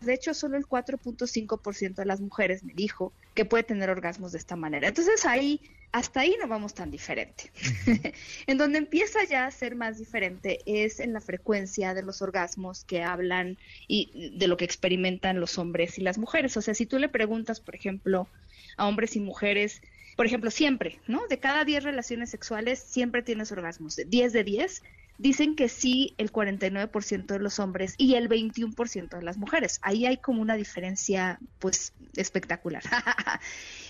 [0.00, 4.38] De hecho, solo el 4.5% de las mujeres me dijo que puede tener orgasmos de
[4.38, 4.88] esta manera.
[4.88, 7.50] Entonces ahí, hasta ahí no vamos tan diferente.
[8.46, 12.84] en donde empieza ya a ser más diferente es en la frecuencia de los orgasmos
[12.84, 13.58] que hablan
[13.88, 16.56] y de lo que experimentan los hombres y las mujeres.
[16.56, 18.28] O sea, si tú le preguntas, por ejemplo,
[18.76, 19.82] a hombres y mujeres,
[20.16, 21.26] por ejemplo, siempre, ¿no?
[21.28, 23.96] De cada 10 relaciones sexuales, siempre tienes orgasmos.
[23.96, 24.82] De 10 de 10,
[25.18, 29.80] dicen que sí el 49% de los hombres y el 21% de las mujeres.
[29.82, 32.82] Ahí hay como una diferencia, pues, espectacular.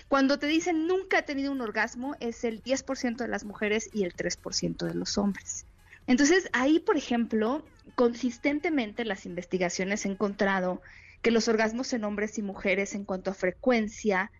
[0.07, 4.03] Cuando te dicen nunca he tenido un orgasmo, es el 10% de las mujeres y
[4.03, 5.65] el 3% de los hombres.
[6.07, 7.63] Entonces, ahí, por ejemplo,
[7.93, 10.81] consistentemente las investigaciones han encontrado
[11.21, 14.31] que los orgasmos en hombres y mujeres en cuanto a frecuencia,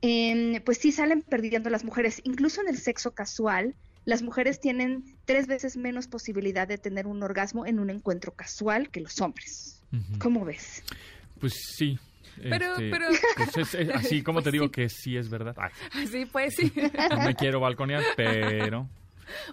[0.00, 2.22] em, pues sí salen perdiendo las mujeres.
[2.24, 7.22] Incluso en el sexo casual, las mujeres tienen tres veces menos posibilidad de tener un
[7.22, 9.82] orgasmo en un encuentro casual que los hombres.
[10.18, 10.82] ¿Cómo ves?
[11.40, 11.98] Pues sí.
[12.42, 14.70] Pero- Este, pero- pues es- es así como te digo sí.
[14.70, 15.54] que sí es verdad.
[15.92, 16.72] Ay, Sí, pues sí.
[17.10, 18.88] no me quiero balconear, pero...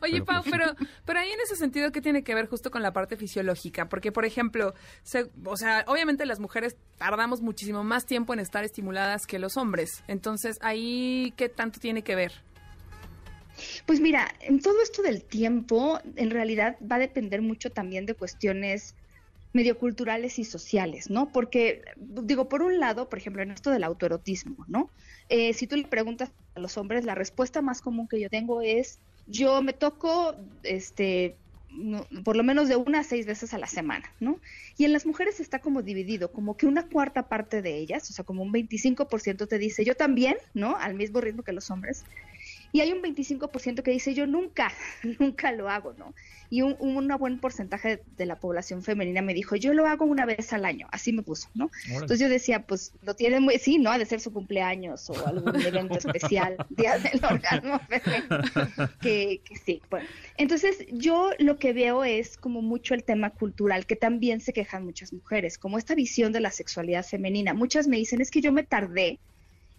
[0.02, 2.72] Oye, Pero, Pau, pues, pero, pero ahí en ese sentido, ¿qué tiene que ver justo
[2.72, 3.88] con la parte fisiológica?
[3.90, 8.64] Porque, por ejemplo, se- o sea, obviamente las mujeres tardamos muchísimo más tiempo en estar
[8.64, 10.04] estimuladas que los hombres.
[10.08, 12.32] Entonces, ahí, ¿qué tanto tiene que ver?
[13.86, 18.16] Pues mira, en todo esto del tiempo, en realidad va a depender mucho también de
[18.16, 18.96] cuestiones
[19.54, 21.32] medioculturales y sociales, ¿no?
[21.32, 24.94] Porque, digo, por un lado, por ejemplo, en esto del autoerotismo, ¿no?
[25.30, 28.62] Eh, si tú le preguntas a los hombres, la respuesta más común que yo tengo
[28.62, 33.58] es, yo me toco, este, no- por lo menos de una a seis veces a
[33.58, 34.40] la semana, ¿no?
[34.78, 38.14] Y en las mujeres está como dividido, como que una cuarta parte de ellas, o
[38.14, 40.78] sea, como un 25% te dice, yo también, ¿no?
[40.78, 42.06] Al mismo ritmo que los hombres.
[42.78, 44.72] Y hay un 25% que dice, yo nunca,
[45.20, 46.14] nunca lo hago, ¿no?
[46.52, 50.28] Y un, un buen porcentaje de la población femenina me dijo, yo lo hago una
[50.28, 51.72] vez al año, así me puso, ¿no?
[51.88, 53.90] Entonces yo decía, pues lo tiene muy, sí, ¿no?
[53.90, 59.56] Ha de ser su cumpleaños o algún evento especial, Día del Orgasmo Femenino, que, que
[59.56, 60.08] sí, bueno.
[60.38, 64.86] Entonces yo lo que veo es como mucho el tema cultural, que también se quejan
[64.86, 67.56] muchas mujeres, como esta visión de la sexualidad femenina.
[67.56, 69.18] Muchas me dicen, es que yo me tardé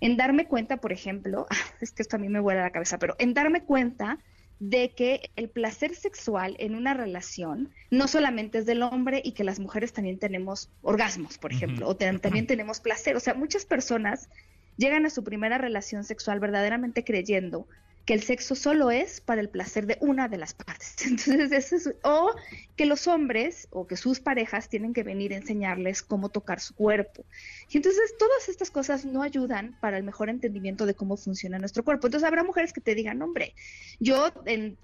[0.01, 1.47] en darme cuenta, por ejemplo,
[1.81, 4.19] es que esto a mí me vuela la cabeza, pero en darme cuenta
[4.61, 9.45] de que el placer sexual en una relación no solamente es del hombre y que
[9.45, 13.15] las mujeres también tenemos orgasmos, por ejemplo, o también tenemos placer.
[13.15, 14.29] O sea, muchas personas
[14.77, 17.69] llegan a su primera relación sexual verdaderamente creyendo
[18.09, 20.95] que el sexo solo es para el placer de una de las partes.
[21.05, 22.35] Entonces, eso es, o
[22.75, 26.75] que los hombres o que sus parejas tienen que venir a enseñarles cómo tocar su
[26.75, 27.27] cuerpo.
[27.69, 31.85] Y entonces todas estas cosas no ayudan para el mejor entendimiento de cómo funciona nuestro
[31.85, 32.07] cuerpo.
[32.07, 33.55] Entonces habrá mujeres que te digan, hombre,
[34.01, 34.79] yo en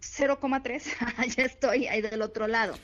[0.00, 2.74] 0,3 ya estoy ahí del otro lado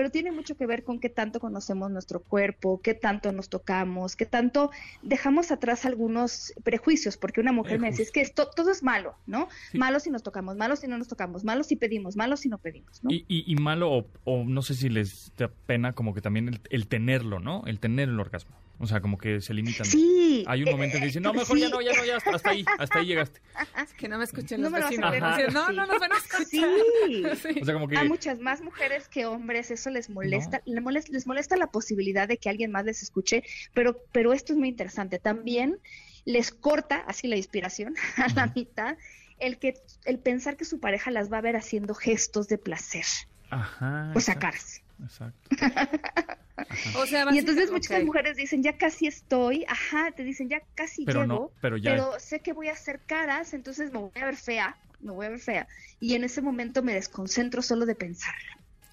[0.00, 4.16] pero tiene mucho que ver con qué tanto conocemos nuestro cuerpo, qué tanto nos tocamos,
[4.16, 4.70] qué tanto
[5.02, 9.14] dejamos atrás algunos prejuicios, porque una mujer me decía, es que esto, todo es malo,
[9.26, 9.48] ¿no?
[9.74, 12.56] Malo si nos tocamos, malo si no nos tocamos, malo si pedimos, malo si no
[12.56, 13.10] pedimos, ¿no?
[13.10, 16.86] Y, y, malo, o, no sé si les da pena como que también el, el
[16.86, 17.62] tenerlo, ¿no?
[17.66, 18.56] El tener el orgasmo.
[18.82, 19.84] O sea, como que se limitan.
[19.84, 20.42] Sí.
[20.46, 22.64] Hay un momento en que dicen, no, mejor ya no, ya no, ya hasta, ahí,
[22.78, 23.42] hasta ahí llegaste.
[23.76, 25.12] Es que no me escuchen los vecinos.
[25.52, 25.98] No, no, no, no,
[26.48, 27.22] sí.
[27.60, 27.98] O sea, como que...
[27.98, 32.26] A muchas más mujeres que hombres eso les molesta, les molesta, les molesta la posibilidad
[32.26, 35.18] de que alguien más les escuche, pero, pero esto es muy interesante.
[35.18, 35.78] También
[36.24, 38.96] les corta así la inspiración a la mitad
[39.40, 39.74] el que
[40.06, 43.04] el pensar que su pareja las va a ver haciendo gestos de placer.
[43.50, 44.12] Ajá.
[44.14, 44.82] O sacarse.
[45.02, 45.48] Exacto.
[46.94, 51.04] O sea, y entonces muchas mujeres dicen, ya casi estoy, ajá, te dicen, ya casi
[51.04, 51.90] pero llego, no, pero, ya...
[51.92, 55.26] pero sé que voy a hacer caras, entonces me voy a ver fea, me voy
[55.26, 55.68] a ver fea.
[55.98, 58.34] Y en ese momento me desconcentro solo de pensar.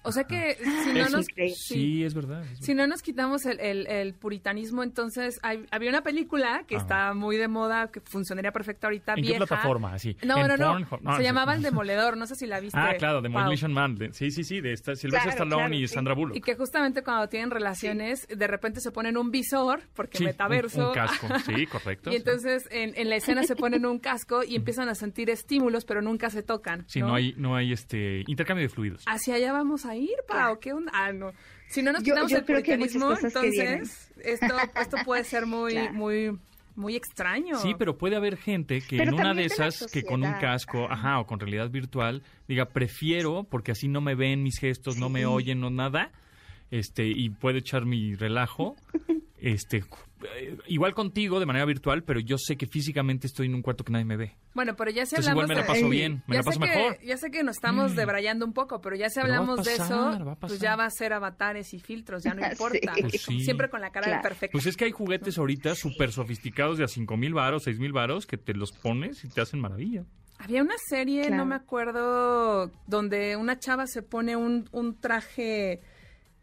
[0.08, 1.26] O sea que si no nos...
[1.54, 6.64] Sí, es verdad, Si no nos quitamos el, el, puritanismo, entonces hay, había una película
[6.66, 9.40] que está muy de moda, que funcionaría perfecta ahorita, ¿En vieja.
[9.40, 9.94] qué plataforma?
[9.94, 10.16] Así.
[10.24, 12.78] No, no, no, Se llamaba El Demoledor, no sé si la viste.
[12.78, 13.98] Ah, claro, Demolition Man.
[14.12, 16.36] Sí, sí, sí, de esta, Sylvester Stallone y Sandra Bullock.
[16.36, 20.88] Y que justamente cuando tienen relaciones, de repente se ponen un visor, porque metaverso.
[20.88, 22.12] Un, casco, sí, correcto.
[22.12, 25.84] y entonces en, en, la escena se ponen un casco y empiezan a sentir estímulos,
[25.84, 26.84] pero nunca se tocan.
[26.88, 29.04] Sí, no, hay, no hay este intercambio de fluidos.
[29.06, 31.32] Hacia allá vamos a ir, Pau, ¿qué Ah, no.
[31.68, 36.38] Si no nos quitamos el puritanismo, entonces esto, esto puede ser muy, muy
[36.78, 37.58] muy extraño.
[37.58, 41.18] Sí, pero puede haber gente que en una de esas, que con un casco, ajá,
[41.18, 45.26] o con realidad virtual, diga, prefiero, porque así no me ven mis gestos, no me
[45.26, 46.12] oyen, no nada,
[46.70, 48.76] este, y puedo echar mi relajo,
[49.40, 53.62] este, eh, igual contigo de manera virtual, pero yo sé que físicamente estoy en un
[53.62, 54.36] cuarto que nadie me ve.
[54.54, 56.98] Bueno, pero ya si Entonces hablamos igual me la paso bien, me la paso mejor.
[57.02, 57.96] Ya sé que nos estamos mm.
[57.96, 61.72] debrayando un poco, pero ya si hablamos de eso, pues ya va a ser avatares
[61.74, 62.92] y filtros, ya no importa.
[63.00, 64.52] Pues Siempre con la cara de perfecto.
[64.52, 67.92] Pues es que hay juguetes ahorita súper sofisticados de a cinco mil varos, seis mil
[67.92, 70.04] varos, que te los pones y te hacen maravilla.
[70.40, 75.80] Había una serie, no me acuerdo, donde una chava se pone un, un traje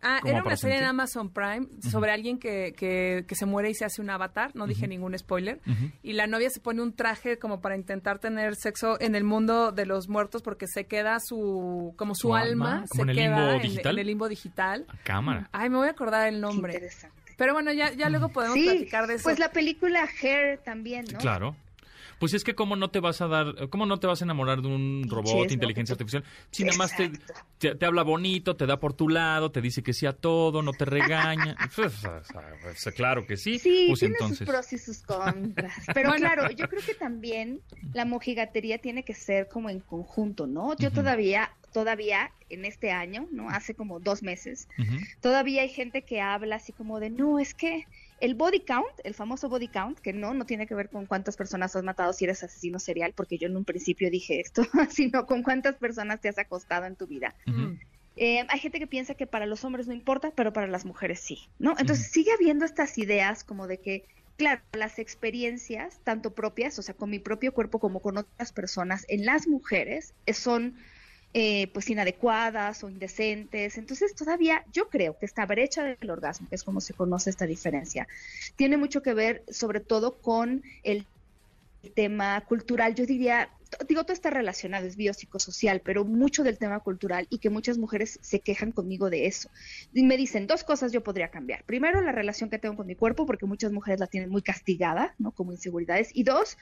[0.01, 3.85] Ah, era una serie en Amazon Prime sobre alguien que, que, se muere y se
[3.85, 5.59] hace un avatar, no dije ningún spoiler,
[6.03, 9.71] y la novia se pone un traje como para intentar tener sexo en el mundo
[9.71, 13.63] de los muertos porque se queda su, como su, alma, se en el queda limbo
[13.63, 13.93] digital.
[13.93, 14.85] En, el limbo digital.
[15.03, 15.49] cámara.
[15.51, 16.89] Ay, me voy a acordar el nombre.
[17.37, 19.23] Pero bueno, ya, ya luego podemos platicar de eso.
[19.23, 21.19] Pues la película Hair también, ¿no?
[21.19, 21.55] Claro.
[22.19, 24.61] Pues es que cómo no te vas a dar, cómo no te vas a enamorar
[24.61, 27.11] de un robot, inteligencia artificial, si nada más te,
[27.75, 30.71] te, habla bonito, te da por tu lado, te dice que sí a todo, no
[30.73, 31.55] te regaña.
[31.75, 31.93] Pues,
[32.61, 33.59] pues, claro que sí.
[33.59, 34.39] Sí, pues tiene entonces...
[34.39, 35.73] sus pros y sus contras.
[35.93, 37.61] Pero claro, yo creo que también
[37.93, 40.75] la mojigatería tiene que ser como en conjunto, ¿no?
[40.77, 43.49] Yo todavía todavía en este año, ¿no?
[43.49, 44.69] Hace como dos meses,
[45.19, 47.85] todavía hay gente que habla así como de, no, es que
[48.21, 51.35] el body count, el famoso body count, que no, no tiene que ver con cuántas
[51.35, 55.25] personas has matado si eres asesino serial, porque yo en un principio dije esto, sino
[55.25, 57.35] con cuántas personas te has acostado en tu vida.
[58.15, 61.19] Eh, hay gente que piensa que para los hombres no importa, pero para las mujeres
[61.19, 61.75] sí, ¿no?
[61.77, 64.05] Entonces sigue habiendo estas ideas como de que,
[64.37, 69.05] claro, las experiencias, tanto propias, o sea, con mi propio cuerpo como con otras personas,
[69.09, 70.75] en las mujeres son
[71.37, 73.77] eh, pues inadecuadas o indecentes.
[73.77, 77.45] Entonces todavía yo creo que esta brecha del orgasmo, que es como se conoce esta
[77.45, 78.07] diferencia,
[78.55, 81.05] tiene mucho que ver sobre todo con el
[81.93, 82.95] tema cultural.
[82.95, 83.49] Yo diría,
[83.85, 88.17] digo, todo está relacionado, es biopsicosocial, pero mucho del tema cultural y que muchas mujeres
[88.21, 89.49] se quejan conmigo de eso.
[89.93, 91.65] Y me dicen, dos cosas yo podría cambiar.
[91.65, 95.13] Primero, la relación que tengo con mi cuerpo, porque muchas mujeres la tienen muy castigada,
[95.19, 95.31] ¿no?
[95.31, 96.11] Como inseguridades.
[96.13, 96.57] Y dos,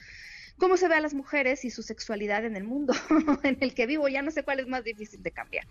[0.58, 2.94] cómo se ve a las mujeres y su sexualidad en el mundo
[3.44, 4.08] en el que vivo.
[4.08, 5.66] Ya no sé cuál es más difícil de cambiar.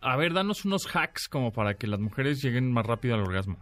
[0.00, 3.58] A ver, danos unos hacks como para que las mujeres lleguen más rápido al orgasmo.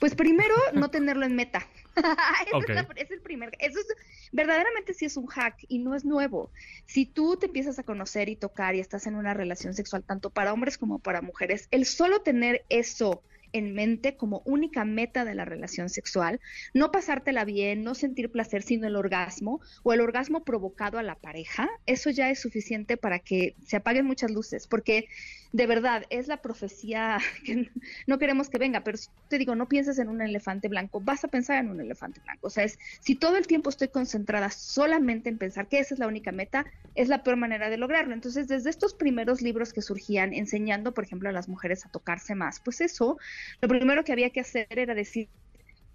[0.00, 1.66] Pues primero, no tenerlo en meta.
[2.96, 3.50] es, el primer.
[3.58, 3.86] Eso es,
[4.32, 6.50] verdaderamente sí es un hack y no es nuevo.
[6.86, 10.30] Si tú te empiezas a conocer y tocar y estás en una relación sexual tanto
[10.30, 13.22] para hombres como para mujeres, el solo tener eso
[13.54, 16.40] en mente como única meta de la relación sexual,
[16.74, 21.14] no pasártela bien, no sentir placer sino el orgasmo o el orgasmo provocado a la
[21.14, 25.06] pareja, eso ya es suficiente para que se apaguen muchas luces, porque
[25.54, 27.70] de verdad es la profecía que
[28.08, 31.28] no queremos que venga, pero te digo, no pienses en un elefante blanco, vas a
[31.28, 32.48] pensar en un elefante blanco.
[32.48, 36.00] O sea, es si todo el tiempo estoy concentrada solamente en pensar que esa es
[36.00, 38.14] la única meta, es la peor manera de lograrlo.
[38.14, 42.34] Entonces, desde estos primeros libros que surgían enseñando, por ejemplo, a las mujeres a tocarse
[42.34, 43.18] más, pues eso,
[43.60, 45.28] lo primero que había que hacer era decir,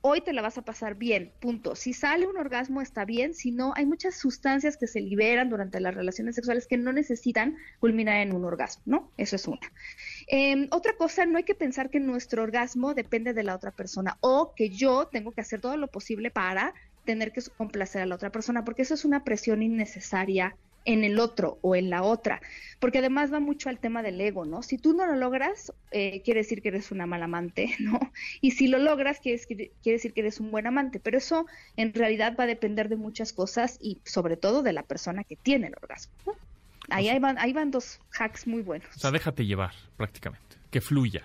[0.02, 1.76] hoy te la vas a pasar bien, punto.
[1.76, 5.80] Si sale un orgasmo está bien, si no, hay muchas sustancias que se liberan durante
[5.80, 9.12] las relaciones sexuales que no necesitan culminar en un orgasmo, ¿no?
[9.18, 9.72] Eso es una.
[10.28, 14.18] Em, otra cosa, no hay que pensar que nuestro orgasmo depende de la otra persona
[14.22, 18.16] o que yo tengo que hacer todo lo posible para tener que complacer a la
[18.16, 20.56] otra persona, porque eso es una presión innecesaria
[20.86, 22.42] en el otro o en la otra,
[22.80, 24.64] porque además va mucho al tema del ego, ¿no?
[24.64, 28.00] Si tú no lo logras, eh, quiere decir que eres una mala amante, ¿no?
[28.42, 31.46] Y si lo logras, quiere, quiere decir que eres un buen amante, pero eso
[31.78, 35.36] en realidad va a depender de muchas cosas y sobre todo de la persona que
[35.36, 36.14] tiene el orgasmo.
[36.26, 36.34] ¿no?
[36.90, 38.90] Ahí, ahí, van, ahí van dos hacks muy buenos.
[38.96, 41.24] O sea, déjate llevar prácticamente, que fluya.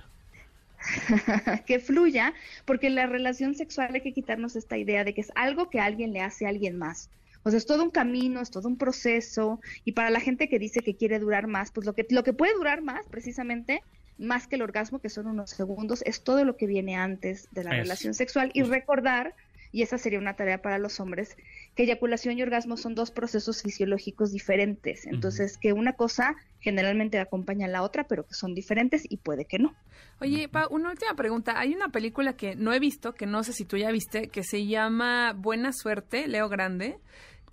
[1.67, 5.33] que fluya, porque en la relación sexual hay que quitarnos esta idea de que es
[5.35, 7.11] algo que alguien le hace a alguien más.
[7.45, 9.61] O sea, es todo un camino, es todo un proceso.
[9.85, 12.33] Y para la gente que dice que quiere durar más, pues lo que, lo que
[12.33, 13.83] puede durar más, precisamente,
[14.19, 17.65] más que el orgasmo, que son unos segundos, es todo lo que viene antes de
[17.65, 18.51] la relación sexual.
[18.55, 19.35] Y recordar,
[19.73, 21.37] y esa sería una tarea para los hombres,
[21.75, 25.07] que eyaculación y orgasmo son dos procesos fisiológicos diferentes.
[25.07, 29.45] Entonces, que una cosa generalmente acompaña a la otra, pero que son diferentes y puede
[29.45, 29.75] que no.
[30.21, 31.59] Oye, Pa, una última pregunta.
[31.59, 34.45] Hay una película que no he visto, que no sé si tú ya viste, que
[34.45, 36.97] se llama Buena Suerte, Leo Grande,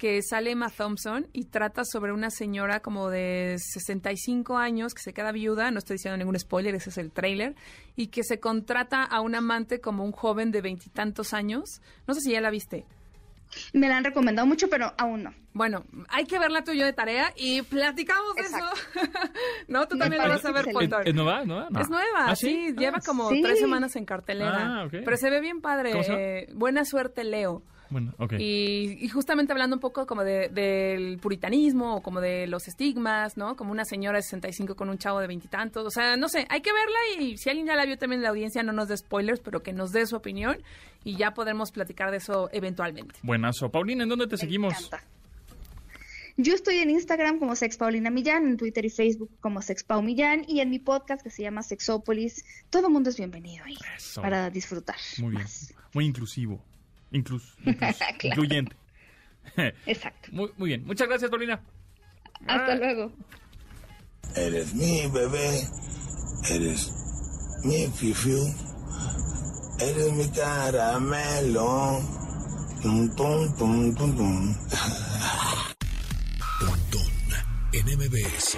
[0.02, 5.14] que sale Emma Thompson y trata sobre una señora como de 65 años que se
[5.14, 7.54] queda viuda, no estoy diciendo ningún spoiler, ese es el tráiler,
[7.96, 11.82] y que se contrata a un amante como un joven de veintitantos años.
[12.08, 12.88] No sé si ya la viste.
[13.74, 15.36] Me la han recomendado mucho, pero aún no.
[15.54, 18.58] Bueno, hay que verla tú y yo de tarea y platicamos de eso.
[19.68, 21.46] no, tú también la vas a ver, ¿Es, es nueva?
[21.46, 21.68] ¿Nueva?
[21.70, 21.80] No.
[21.80, 23.44] Es nueva, ¿Ah, sí, lleva como sí.
[23.44, 24.80] tres semanas en cartelera.
[24.80, 24.94] Ah, ok.
[25.06, 25.92] Pero se ve bien padre.
[25.94, 27.62] Eh, buena suerte, Leo.
[27.92, 28.16] Bueno.
[28.40, 33.38] Y, y justamente hablando un poco como de- del puritanismo o como de los estigmas,
[33.38, 33.56] ¿no?
[33.58, 35.86] Como una señora de 65 con un chavo de veintitantos.
[35.86, 38.24] O sea, no sé, hay que verla y si alguien ya la vio también en
[38.24, 40.58] la audiencia, no nos dé spoilers, pero que nos dé su opinión
[41.04, 43.20] y ya podremos platicar de eso eventualmente.
[43.24, 43.70] Buenazo.
[43.70, 44.74] Paulina, ¿en dónde te Me seguimos?
[44.74, 45.04] encanta.
[46.38, 50.02] Yo estoy en Instagram como Sex Paulina Millán, en Twitter y Facebook como Sex Pau
[50.02, 52.46] Millán y en mi podcast que se llama Sexópolis.
[52.70, 54.22] Todo mundo es bienvenido ahí Eso.
[54.22, 54.96] para disfrutar.
[55.18, 55.44] Muy bien.
[55.44, 55.74] más.
[55.94, 56.64] Muy inclusivo.
[57.12, 58.16] Inclus, inclus- Claro.
[58.24, 58.76] Incluyente.
[59.86, 60.30] Exacto.
[60.32, 60.86] muy, muy bien.
[60.86, 61.62] Muchas gracias, Paulina.
[62.48, 63.12] Hasta luego.
[64.36, 65.68] Eres mi bebé,
[66.50, 66.92] eres
[67.64, 68.40] mi fifiu,
[69.80, 72.00] eres mi caramelo.
[72.82, 74.56] Tum, tum, tum, tum, tum.
[76.60, 77.12] Pontón
[77.74, 78.58] en MBS.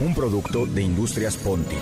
[0.00, 1.76] Un producto de Industrias Ponti.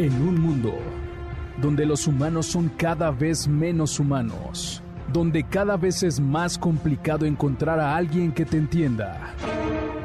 [0.00, 0.78] En un mundo
[1.60, 4.82] donde los humanos son cada vez menos humanos,
[5.12, 9.34] donde cada vez es más complicado encontrar a alguien que te entienda.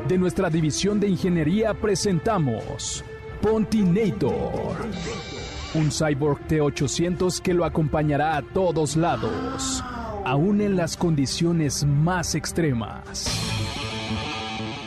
[0.05, 3.05] De nuestra división de ingeniería presentamos
[3.41, 4.75] Pontinator,
[5.75, 9.81] un cyborg T800 que lo acompañará a todos lados,
[10.25, 13.29] aún en las condiciones más extremas.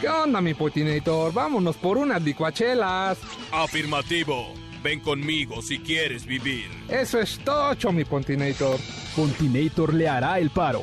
[0.03, 1.33] ¿Qué onda, mi potinator?
[1.33, 3.17] Vámonos por unas licuachelas.
[3.51, 4.68] Afirmativo.
[4.83, 6.67] Ven conmigo si quieres vivir.
[6.89, 8.79] Eso es tocho, mi potinator.
[9.17, 10.83] Pontinator le hará el paro.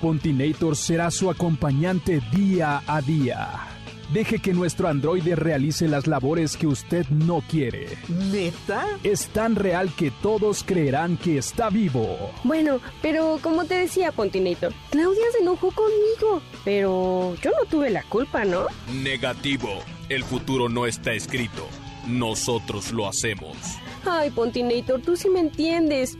[0.00, 3.66] Pontinator será su acompañante día a día.
[4.12, 7.88] Deje que nuestro androide realice las labores que usted no quiere.
[8.30, 8.86] ¿Neta?
[9.02, 12.16] Es tan real que todos creerán que está vivo.
[12.44, 16.40] Bueno, pero como te decía, Pontinator, Claudia se enojó conmigo.
[16.64, 18.66] Pero yo no tuve la culpa, ¿no?
[19.02, 19.82] Negativo.
[20.08, 21.66] El futuro no está escrito.
[22.06, 23.56] Nosotros lo hacemos.
[24.04, 26.16] Ay, Pontinator, tú sí me entiendes.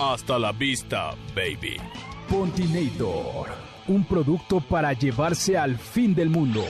[0.00, 1.76] Hasta la vista, baby.
[2.28, 3.48] Pontinator,
[3.86, 6.64] un producto para llevarse al fin del mundo.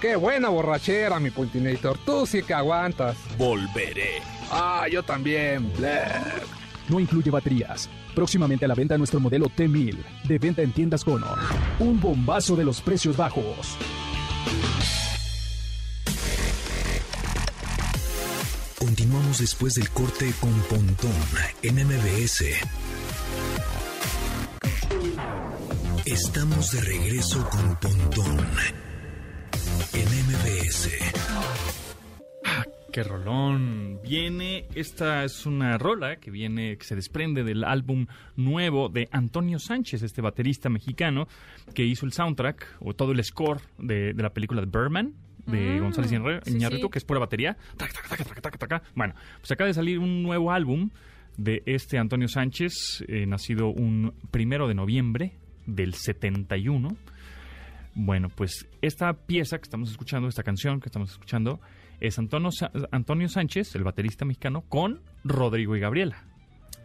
[0.00, 1.96] Qué buena borrachera, mi potinator.
[2.04, 3.16] Tú sí que aguantas.
[3.38, 4.20] Volveré.
[4.50, 5.72] Ah, yo también.
[6.88, 7.88] No incluye baterías.
[8.14, 11.38] Próximamente a la venta nuestro modelo T1000, de venta en tiendas Honor.
[11.78, 13.78] Un bombazo de los precios bajos.
[19.38, 21.10] Después del corte con Pontón
[21.62, 22.44] en MBS.
[26.04, 28.38] Estamos de regreso con Pontón
[29.92, 30.88] en MBS.
[32.92, 34.00] Qué rolón.
[34.04, 39.58] Viene, esta es una rola que viene, que se desprende del álbum nuevo de Antonio
[39.58, 41.26] Sánchez, este baterista mexicano
[41.74, 45.78] que hizo el soundtrack o todo el score de, de la película de Birdman de
[45.80, 46.90] Mm, González Iñarri- sí, Iñárritu, sí.
[46.90, 47.56] que es pura batería.
[48.94, 50.90] Bueno, pues acaba de salir un nuevo álbum
[51.36, 55.32] de este Antonio Sánchez, eh, nacido un primero de noviembre
[55.66, 56.96] del 71.
[57.94, 61.60] Bueno, pues esta pieza que estamos escuchando, esta canción que estamos escuchando,
[62.00, 62.50] es Antonio,
[62.90, 66.24] Antonio Sánchez, el baterista mexicano, con Rodrigo y Gabriela.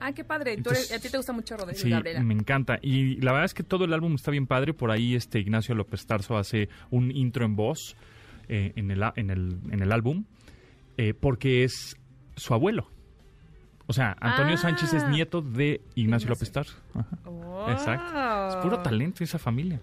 [0.02, 0.54] Ah, qué padre.
[0.54, 2.22] Tú Entonces- eres- a ti te gusta mucho Rodrigo y Sí, Gabriela.
[2.24, 2.80] me encanta.
[2.82, 4.74] Y la verdad es que todo el álbum está bien padre.
[4.74, 7.98] Por ahí este Ignacio López Tarso hace un intro en voz
[8.50, 10.26] eh, en, el, en, el, en el álbum,
[10.97, 11.95] eh, porque es
[12.36, 12.89] su abuelo.
[13.88, 14.58] O sea, Antonio Ah.
[14.58, 16.76] Sánchez es nieto de Ignacio López Tarso.
[17.26, 17.70] Wow.
[17.72, 18.50] Exacto.
[18.50, 19.80] Es puro talento esa familia.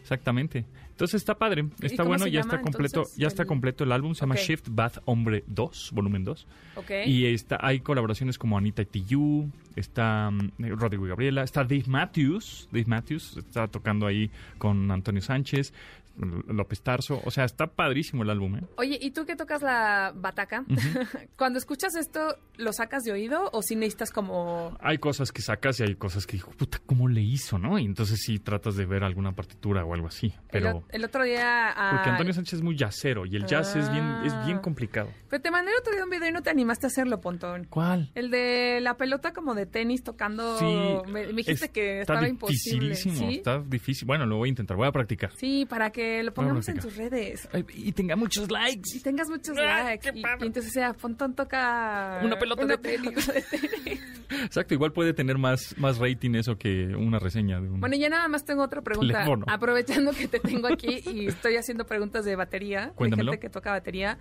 [0.00, 0.66] Exactamente.
[0.90, 3.90] Entonces está padre, está bueno, ya llama, está completo, entonces, ya está el- completo el
[3.92, 4.36] álbum, se llama.
[4.36, 6.46] Shift Bath Hombre 2, volumen 2.
[6.76, 6.90] Ok.
[7.06, 12.68] Y está, hay colaboraciones como Anita Tijoux, está mm, Rodrigo y Gabriela, está Dave Matthews,
[12.70, 15.72] Dave Matthews está tocando ahí con Antonio Sánchez,
[16.16, 18.60] López Tarso, o sea, está padrísimo el álbum, ¿eh?
[18.76, 20.64] Oye, ¿y tú que tocas la bataca?
[21.36, 24.76] Cuando escuchas esto, ¿lo sacas de oído o si necesitas como...
[24.80, 27.78] Hay cosas que sacas y hay cosas que dijo, puta, ¿cómo le hizo, no?
[27.78, 30.84] Y entonces sí tratas de ver alguna partitura o algo así, pero...
[30.90, 31.70] el otro día...
[31.76, 34.62] ah, Porque Antonio Sánchez es muy jazzero y el jazz es bien, es bien Ah.
[34.62, 35.10] complicado.
[35.28, 37.64] Pero te mandé el otro día un video y no te animaste a hacerlo, Pontón.
[37.68, 38.10] ¿Cuál?
[38.14, 40.58] El de la pelota como de tenis tocando...
[40.58, 40.64] Sí,
[41.10, 42.90] me, me dijiste que está estaba imposible.
[42.90, 43.36] dificilísimo, ¿sí?
[43.38, 44.06] está difícil.
[44.06, 45.32] Bueno, lo voy a intentar, voy a practicar.
[45.36, 47.48] Sí, para que lo Voy a pongamos en tus redes.
[47.74, 48.96] y tenga muchos likes.
[48.96, 50.10] Y tengas muchos likes.
[50.14, 52.20] Y, y entonces sea, Pontón toca...
[52.22, 53.30] Una pelota de tenis.
[54.44, 57.80] Exacto, igual puede tener más, más rating eso que una reseña de un...
[57.80, 59.12] Bueno, ya nada más tengo otra pregunta.
[59.14, 59.46] Teléfono.
[59.48, 63.30] Aprovechando que te tengo aquí y estoy haciendo preguntas de batería, Cuéntamelo.
[63.30, 64.18] de gente que toca batería.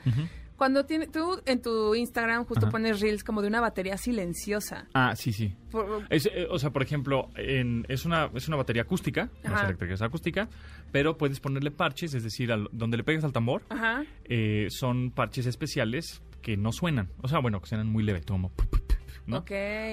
[0.56, 2.72] Cuando tiene, tú en tu Instagram justo Ajá.
[2.72, 4.88] pones reels como de una batería silenciosa.
[4.94, 5.56] Ah, sí, sí.
[5.72, 9.50] Por- Es, eh, o sea, por ejemplo, en- es, una, es una batería acústica, no
[9.50, 9.66] es Ajá.
[9.66, 10.48] eléctrica, es acústica,
[10.92, 14.04] pero puedes ponerle parches, es decir, al- donde le pegas al tambor, Ajá.
[14.26, 17.10] eh, son parches especiales que no suenan.
[17.22, 18.50] O sea, bueno, que suenan muy leve, como...
[18.50, 18.66] pu,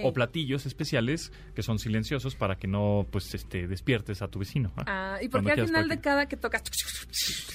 [0.04, 4.72] O platillos especiales que son silenciosos para que no, pues, este, despiertes a tu vecino.
[4.76, 4.84] ¿ah?
[4.86, 6.62] Ah, ¿Y por qué al final de cada que tocas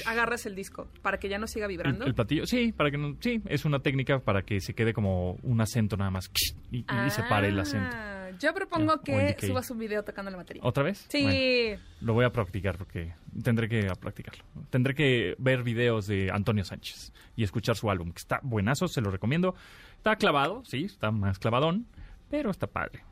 [0.05, 0.87] agarras el disco?
[1.01, 2.05] ¿Para que ya no siga vibrando?
[2.05, 5.37] el platillo, sí, para que no, sí, es una técnica para que se quede como
[5.43, 6.31] un acento nada más
[6.71, 7.95] y, y se pare el acento.
[8.39, 10.61] Yo propongo que subas un video tocando la batería.
[10.65, 11.05] ¿Otra vez?
[11.09, 11.23] Sí.
[11.23, 13.13] Bueno, lo voy a practicar porque
[13.43, 14.43] tendré que practicarlo.
[14.69, 19.01] Tendré que ver videos de Antonio Sánchez y escuchar su álbum, que está buenazo, se
[19.01, 19.55] lo recomiendo.
[19.97, 21.87] Está clavado, sí, está más clavadón,
[22.29, 23.03] pero está padre.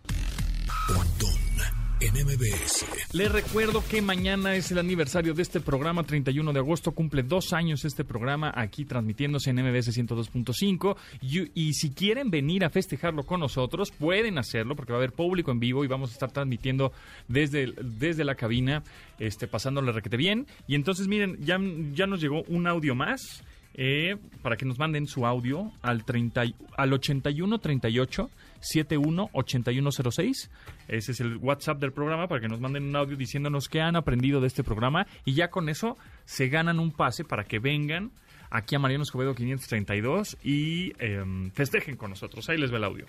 [2.03, 2.85] En MBS.
[3.13, 7.53] Les recuerdo que mañana es el aniversario de este programa, 31 de agosto, cumple dos
[7.53, 13.23] años este programa aquí transmitiéndose en MBS 102.5 y, y si quieren venir a festejarlo
[13.23, 16.29] con nosotros, pueden hacerlo porque va a haber público en vivo y vamos a estar
[16.29, 16.91] transmitiendo
[17.29, 18.83] desde, desde la cabina,
[19.17, 20.45] este, pasándole requete bien.
[20.67, 21.57] Y entonces miren, ya,
[21.93, 23.45] ya nos llegó un audio más.
[23.75, 30.49] Eh, para que nos manden su audio al 30, y- al 81 38 71 8106.
[30.87, 33.95] Ese es el WhatsApp del programa para que nos manden un audio diciéndonos qué han
[33.95, 38.11] aprendido de este programa y ya con eso se ganan un pase para que vengan
[38.49, 42.47] aquí a Mariano Escobedo 532 y em, festejen con nosotros.
[42.49, 43.05] Ahí les va el audio.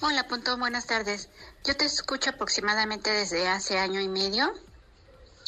[0.00, 1.28] Hola, Punto, buenas tardes.
[1.66, 4.52] Yo te escucho aproximadamente desde hace año y medio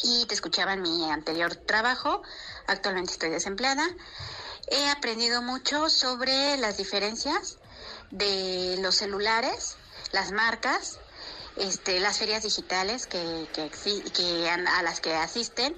[0.03, 2.21] y te escuchaba en mi anterior trabajo.
[2.67, 3.87] Actualmente estoy desempleada.
[4.67, 7.57] He aprendido mucho sobre las diferencias
[8.11, 9.75] de los celulares,
[10.11, 10.99] las marcas,
[11.57, 13.69] este, las ferias digitales que, que,
[14.11, 15.77] que a las que asisten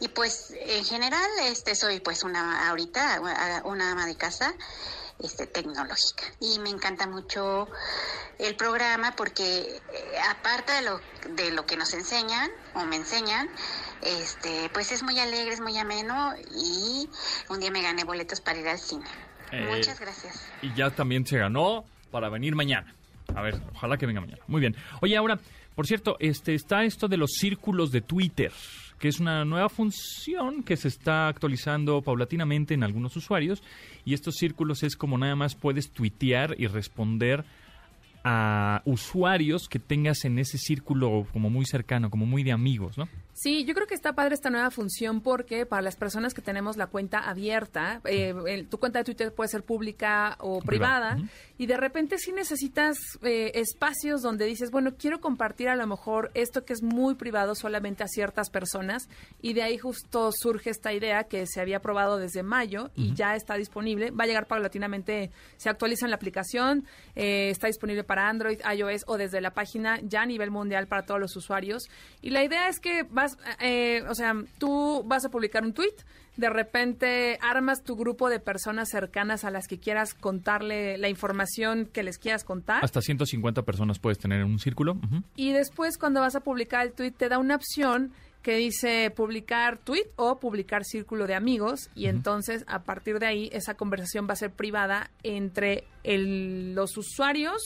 [0.00, 4.52] y pues en general este soy pues una ahorita una ama de casa
[5.22, 6.24] este, tecnológica.
[6.40, 7.68] Y me encanta mucho
[8.38, 9.80] el programa porque eh,
[10.30, 11.00] aparte de lo,
[11.34, 13.48] de lo que nos enseñan o me enseñan,
[14.02, 17.08] este, pues es muy alegre, es muy ameno y
[17.48, 19.06] un día me gané boletos para ir al cine.
[19.52, 20.50] Eh, Muchas gracias.
[20.62, 22.94] Y ya también se ganó para venir mañana.
[23.34, 24.42] A ver, ojalá que venga mañana.
[24.46, 24.76] Muy bien.
[25.00, 25.38] Oye, ahora,
[25.74, 28.52] por cierto, este está esto de los círculos de Twitter,
[28.98, 33.62] que es una nueva función que se está actualizando paulatinamente en algunos usuarios.
[34.04, 37.44] Y estos círculos es como nada más puedes tuitear y responder
[38.24, 43.08] a usuarios que tengas en ese círculo como muy cercano, como muy de amigos, ¿no?
[43.36, 46.76] Sí, yo creo que está padre esta nueva función porque para las personas que tenemos
[46.76, 51.16] la cuenta abierta, eh, el- tu cuenta de Twitter puede ser pública o privada,
[51.58, 56.30] y de repente sí necesitas eh, espacios donde dices, bueno, quiero compartir a lo mejor
[56.34, 59.08] esto que es muy privado solamente a ciertas personas,
[59.42, 63.34] y de ahí justo surge esta idea que se había probado desde mayo y ya
[63.34, 68.28] está disponible, va a llegar paulatinamente, se actualiza en la aplicación, eh, está disponible para
[68.28, 71.82] Android, iOS o desde la página ya a nivel mundial para todos los usuarios.
[72.22, 75.94] Y la idea es que vas, eh, o sea, tú vas a publicar un tweet,
[76.36, 81.86] de repente armas tu grupo de personas cercanas a las que quieras contarle la información
[81.86, 82.84] que les quieras contar.
[82.84, 84.92] Hasta 150 personas puedes tener en un círculo.
[84.92, 85.22] Ujú.
[85.36, 88.12] Y después cuando vas a publicar el tweet te da una opción
[88.42, 93.48] que dice publicar tweet o publicar círculo de amigos y entonces a partir de ahí
[93.52, 97.62] esa conversación va a ser privada entre el- los usuarios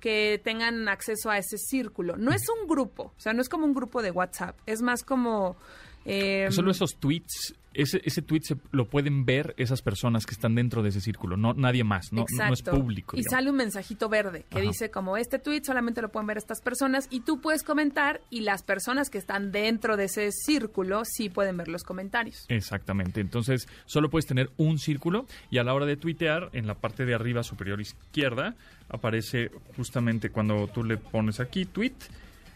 [0.00, 2.16] que tengan acceso a ese círculo.
[2.16, 5.02] No es un grupo, o sea, no es como un grupo de WhatsApp, es más
[5.02, 5.56] como...
[6.04, 10.54] eh, Solo esos tweets, ese, ese tweet se, lo pueden ver esas personas que están
[10.54, 13.14] dentro de ese círculo, no nadie más, no, no- es público.
[13.16, 13.30] Y digamos.
[13.30, 14.66] sale un mensajito verde que Ajá.
[14.66, 18.40] dice como este tweet solamente lo pueden ver estas personas y tú puedes comentar y
[18.40, 22.46] las personas que están dentro de ese círculo sí pueden ver los comentarios.
[22.48, 23.20] Exactamente.
[23.20, 27.04] Entonces, solo puedes tener un círculo y a la hora de tuitear, en la parte
[27.04, 28.56] de arriba superior izquierda,
[28.88, 31.92] aparece justamente cuando tú le pones aquí tweet,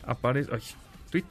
[0.05, 0.61] aparece, ay,
[1.11, 1.25] tweet,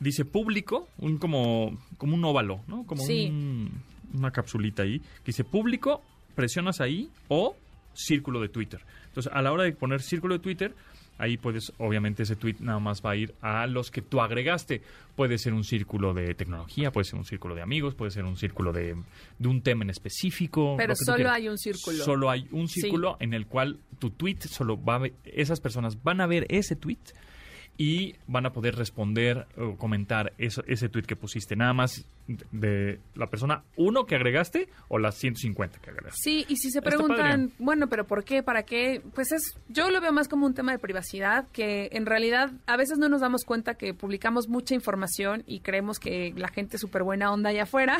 [0.00, 2.84] dice público, un como, como un óvalo, ¿no?
[2.86, 3.26] Como Sí.
[3.30, 3.70] un-
[4.14, 6.02] una capsulita ahí, que dice público,
[6.34, 7.54] presionas ahí o
[7.94, 8.80] círculo de Twitter.
[9.08, 10.74] Entonces, a la hora de poner círculo de Twitter,
[11.18, 14.80] ahí puedes, obviamente ese tweet nada más va a ir a los que tú agregaste.
[15.16, 18.36] Puede ser un círculo de tecnología, puede ser un círculo de amigos, puede ser un
[18.36, 18.96] círculo de,
[19.38, 20.76] de un tema en específico.
[20.78, 22.04] Pero solo hay un círculo.
[22.04, 22.80] Solo hay un Sí.
[22.80, 26.46] círculo en el cual tu tweet solo va a ver, esas personas van a ver
[26.48, 26.98] ese tweet
[27.80, 31.56] y van a poder responder o comentar eso, ese tweet que pusiste.
[31.56, 32.04] Nada más
[32.52, 36.20] de la persona uno que agregaste o las 150 que agregaste.
[36.22, 38.42] Sí, y si se preguntan, bueno, pero ¿por qué?
[38.42, 39.00] ¿Para qué?
[39.14, 42.76] Pues es, yo lo veo más como un tema de privacidad, que en realidad a
[42.76, 46.82] veces no nos damos cuenta que publicamos mucha información y creemos que la gente es
[46.82, 47.96] súper buena onda allá afuera,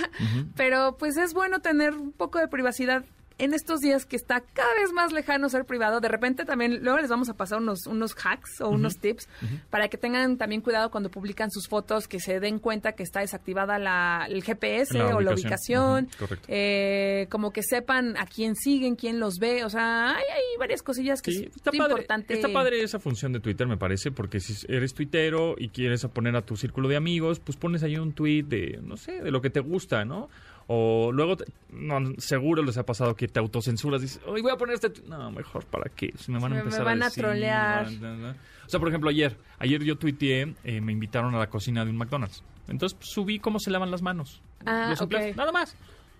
[0.56, 3.02] pero pues es bueno tener un poco de privacidad
[3.40, 6.98] en estos días que está cada vez más lejano ser privado, de repente también, luego
[6.98, 9.28] les vamos a pasar unos, unos hacks o unos tips
[9.70, 13.20] para que tengan también cuidado cuando publican sus fotos, que se den cuenta que está
[13.20, 16.08] desactivada la, el GPS La o la ubicación.
[16.18, 16.46] correcto.
[16.48, 20.82] eh, como que sepan a quién siguen, quién los ve, o sea, hay, hay varias
[20.82, 22.34] cosillas que Sí, es está padre, importante.
[22.34, 26.36] está padre esa función de Twitter, me parece, porque si eres tuitero y quieres poner
[26.36, 29.40] a tu círculo de amigos, pues pones ahí un tweet de, no sé, de lo
[29.40, 30.28] que te gusta, ¿no?
[30.72, 34.56] O luego, te- no, seguro les ha pasado que te autocensuras, dices, hoy voy a
[34.56, 34.90] poner este...
[34.90, 35.08] tweet".
[35.08, 36.12] No, mejor, ¿para qué?
[36.16, 37.88] Si me van a Me- me empezar van a decir, trolear.
[37.88, 41.90] O sea, por ejemplo, ayer, ayer yo tuiteé, eh, me invitaron a la cocina de
[41.90, 42.44] un McDonald's.
[42.68, 44.42] Entonces pues, subí cómo se lavan las manos.
[44.64, 45.36] Ah, Los.
[45.36, 45.76] Nada más.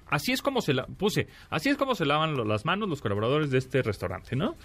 [0.09, 3.01] Así es como se la puse, así es como se lavan lo- las manos los
[3.01, 4.57] colaboradores de este restaurante, ¿no?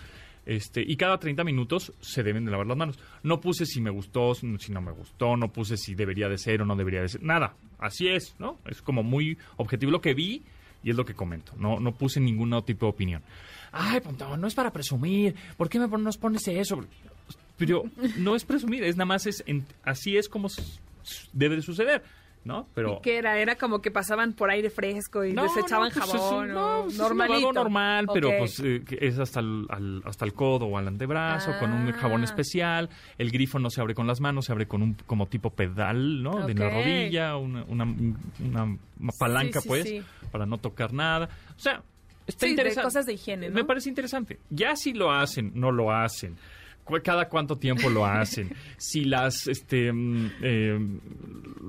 [0.45, 2.99] Este, y cada 30 minutos se deben de lavar las manos.
[3.23, 6.61] No puse si me gustó, si no me gustó, no puse si debería de ser
[6.61, 7.23] o no debería de ser.
[7.23, 7.55] Nada.
[7.79, 8.59] Así es, ¿no?
[8.65, 10.43] Es como muy objetivo lo que vi
[10.83, 11.53] y es lo que comento.
[11.57, 13.23] No, no puse ningún otro tipo de opinión.
[13.71, 15.35] Ay, Pontón, no es para presumir.
[15.57, 16.85] ¿Por qué me nos pones eso?
[17.57, 17.83] Pero
[18.17, 19.43] no es presumir, es nada más es
[19.83, 20.49] así es como
[21.33, 22.03] debe de suceder,
[22.45, 22.67] ¿no?
[22.73, 23.37] Pero ¿Y qué era?
[23.39, 26.81] Era como que pasaban por aire fresco y no, desechaban no, pues es jabón no,
[26.85, 27.51] pues normalito.
[27.53, 31.73] normal, pero pues eh, es hasta el, al- hasta el codo o al antebrazo con
[31.73, 32.25] un jabón Ah.
[32.25, 32.89] especial.
[33.17, 36.23] El grifo no se abre con las manos, se abre con un como tipo pedal,
[36.23, 36.45] ¿no?
[36.45, 38.77] De la rodilla, una, una, una
[39.19, 40.01] palanca, sí, pues, sí.
[40.31, 41.27] para no tocar nada.
[41.55, 41.81] O sea,
[42.27, 43.49] está de cosas de higiene.
[43.49, 44.39] Me parece interesante.
[44.51, 46.35] Ya si lo hacen, no lo hacen.
[47.03, 48.55] Cada cuánto tiempo lo hacen.
[48.77, 50.79] si las, este, mm, eh,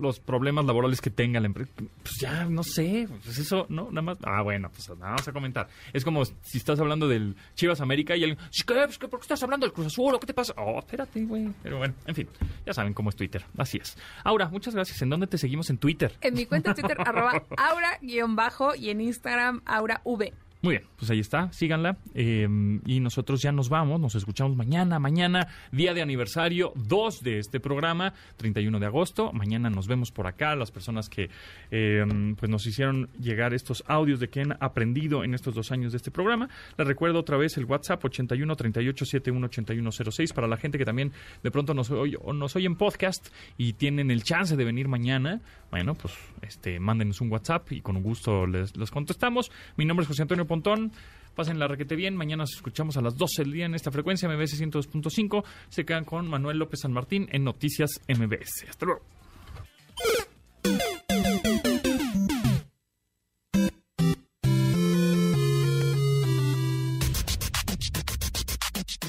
[0.00, 3.88] los problemas laborales que tenga la empresa, pues ya, no sé, pues eso, ¿no?
[3.90, 4.18] Nada más.
[4.22, 5.68] Ah, bueno, pues nada, vamos a comentar.
[5.92, 8.74] Es como si estás hablando del Chivas América y alguien, "¿Sí, ¿qué?
[8.74, 8.98] Pues.
[8.98, 10.14] ¿Por qué estás hablando del Cruz Azul?
[10.14, 10.54] ¿O ¿Qué te pasa?
[10.56, 11.48] Oh, espérate, güey.
[11.62, 12.28] Pero bueno, en fin,
[12.64, 13.44] ya saben cómo es Twitter.
[13.58, 13.96] Así es.
[14.24, 15.00] Aura, muchas gracias.
[15.02, 16.12] ¿En dónde te seguimos en Twitter?
[16.20, 20.32] En mi cuenta de Twitter, arroba aura-bajo y en Instagram, aura-v.
[20.66, 21.96] Muy bien, pues ahí está, síganla.
[22.12, 22.48] eh,
[22.86, 24.98] y nosotros ya nos vamos, nos escuchamos mañana.
[24.98, 29.32] Mañana, día de aniversario 2 de este programa, 31 de agosto.
[29.32, 31.30] Mañana nos vemos por acá, las personas que
[31.70, 32.04] eh,
[32.36, 35.98] pues nos hicieron llegar estos audios de que han aprendido en estos dos años de
[35.98, 36.48] este programa.
[36.76, 40.84] Les recuerdo otra vez el WhatsApp 81 38 71 81 06 para la gente que
[40.84, 41.12] también
[41.44, 44.88] de pronto nos oye, o nos oye en podcast y tienen el chance de venir
[44.88, 45.42] mañana.
[45.70, 46.12] Bueno, pues
[46.42, 49.52] este, mándenos un WhatsApp y con gusto les, les contestamos.
[49.76, 50.92] Mi nombre es José Antonio Pontón.
[51.34, 52.16] Pasen la requete bien.
[52.16, 55.44] Mañana nos escuchamos a las 12 del día en esta frecuencia MBS 102.5.
[55.68, 58.64] Se quedan con Manuel López San Martín en Noticias MBS.
[58.70, 59.02] Hasta luego.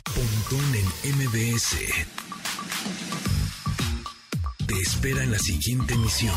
[0.03, 1.77] Pontón en MBS.
[4.67, 6.35] Te espera en la siguiente emisión.